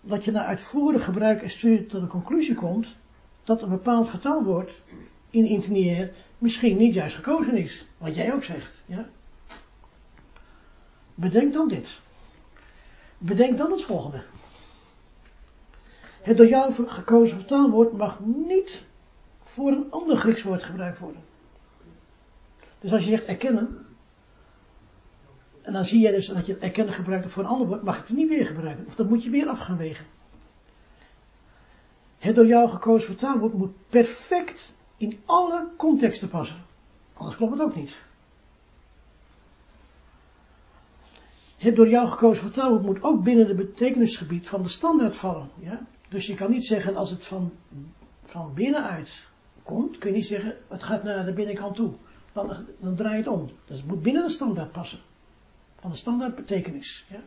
[0.01, 2.97] dat je na uitvoerig gebruik en studie tot de conclusie komt
[3.43, 4.81] dat een bepaald vertaalwoord
[5.29, 7.85] in interneer misschien niet juist gekozen is.
[7.97, 8.83] Wat jij ook zegt.
[8.85, 9.09] Ja?
[11.15, 11.99] Bedenk dan dit.
[13.17, 14.23] Bedenk dan het volgende.
[16.21, 18.85] Het door jou gekozen vertaalwoord mag niet
[19.41, 21.21] voor een ander Grieks woord gebruikt worden.
[22.79, 23.86] Dus als je zegt erkennen,
[25.67, 27.95] en dan zie je dus dat je het erkennen gebruikt voor een ander woord, mag
[27.95, 28.85] je het niet weer gebruiken.
[28.87, 30.05] Of dan moet je weer af gaan wegen.
[32.17, 36.63] Het door jou gekozen vertaalwoord moet perfect in alle contexten passen.
[37.13, 37.97] Anders klopt het ook niet.
[41.57, 45.49] Het door jou gekozen vertaalwoord moet ook binnen het betekenisgebied van de standaard vallen.
[45.59, 45.85] Ja?
[46.09, 47.51] Dus je kan niet zeggen als het van,
[48.25, 49.27] van binnenuit
[49.63, 51.93] komt, kun je niet zeggen het gaat naar de binnenkant toe.
[52.33, 53.49] Dan, dan draai je het om.
[53.65, 54.99] Dus het moet binnen de standaard passen.
[55.79, 57.05] Van de standaard betekenis.
[57.09, 57.19] Ja?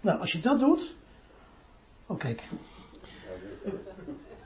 [0.00, 0.94] Nou, als je dat doet.
[2.06, 2.42] Oh kijk.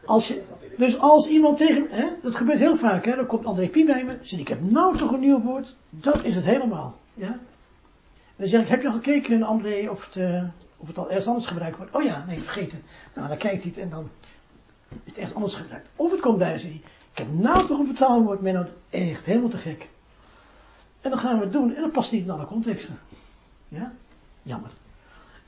[0.05, 0.45] Als je,
[0.77, 4.05] dus als iemand tegen, hè, dat gebeurt heel vaak, hè, dan komt André Pie bij
[4.05, 7.33] me, zegt ik heb nou toch een nieuw woord, dat is het helemaal, ja.
[7.33, 10.43] En dan zeg ik, heb je al gekeken, André, of het, uh,
[10.77, 11.95] of het al ergens anders gebruikt wordt?
[11.95, 12.83] Oh ja, nee, vergeten.
[13.15, 14.09] Nou, dan kijkt hij het en dan
[14.91, 15.89] is het ergens anders gebruikt.
[15.97, 16.81] Of het komt bij hij,
[17.13, 19.89] ik heb nou toch een vertaalwoord, Menno, echt helemaal te gek.
[21.01, 22.99] En dan gaan we het doen en dan past hij in alle contexten.
[23.68, 23.92] Ja,
[24.42, 24.70] jammer.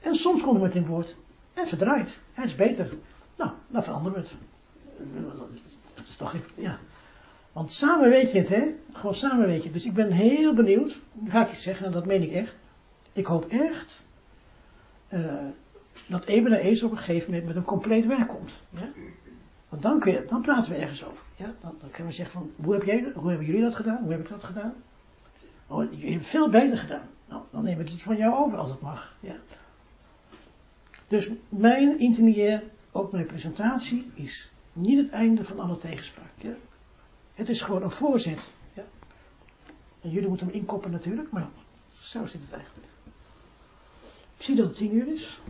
[0.01, 1.17] En soms komt hij met een woord
[1.55, 2.21] en verdraait.
[2.33, 2.93] Hij is beter.
[3.37, 4.37] Nou, dan veranderen we het.
[5.95, 6.79] Dat is toch, ja.
[7.53, 8.75] Want samen weet je het, hè?
[8.93, 9.71] Gewoon samen weet je.
[9.71, 12.57] Dus ik ben heel benieuwd, ga ik je zeggen, en dat meen ik echt.
[13.13, 14.03] Ik hoop echt
[15.13, 15.45] uh,
[16.07, 18.53] dat Eben en Ees op een gegeven moment met een compleet werk komt.
[18.71, 18.89] Ja?
[19.69, 21.25] Want dan, kun je, dan praten we ergens over.
[21.37, 21.55] Ja?
[21.61, 24.03] Dan, dan kunnen we zeggen van, hoe, heb jij, hoe hebben jullie dat gedaan?
[24.03, 24.75] Hoe heb ik dat gedaan?
[25.71, 27.09] Oh, jullie hebben veel beter gedaan.
[27.29, 29.17] Nou, dan neem ik het van jou over als het mag.
[29.21, 29.37] Ja?
[31.09, 32.63] Dus mijn internieer
[32.93, 36.31] ook mijn presentatie is niet het einde van alle tegenspraak.
[37.35, 38.51] Het is gewoon een voorzet.
[38.75, 38.85] Ja?
[40.01, 41.49] En jullie moeten hem inkoppen natuurlijk, maar
[42.01, 42.87] zo zit het eigenlijk.
[44.37, 45.41] Ik zie dat het tien uur is.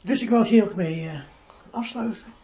[0.00, 1.20] Dus ik wou hier ook mee uh,
[1.70, 2.43] afsluiten.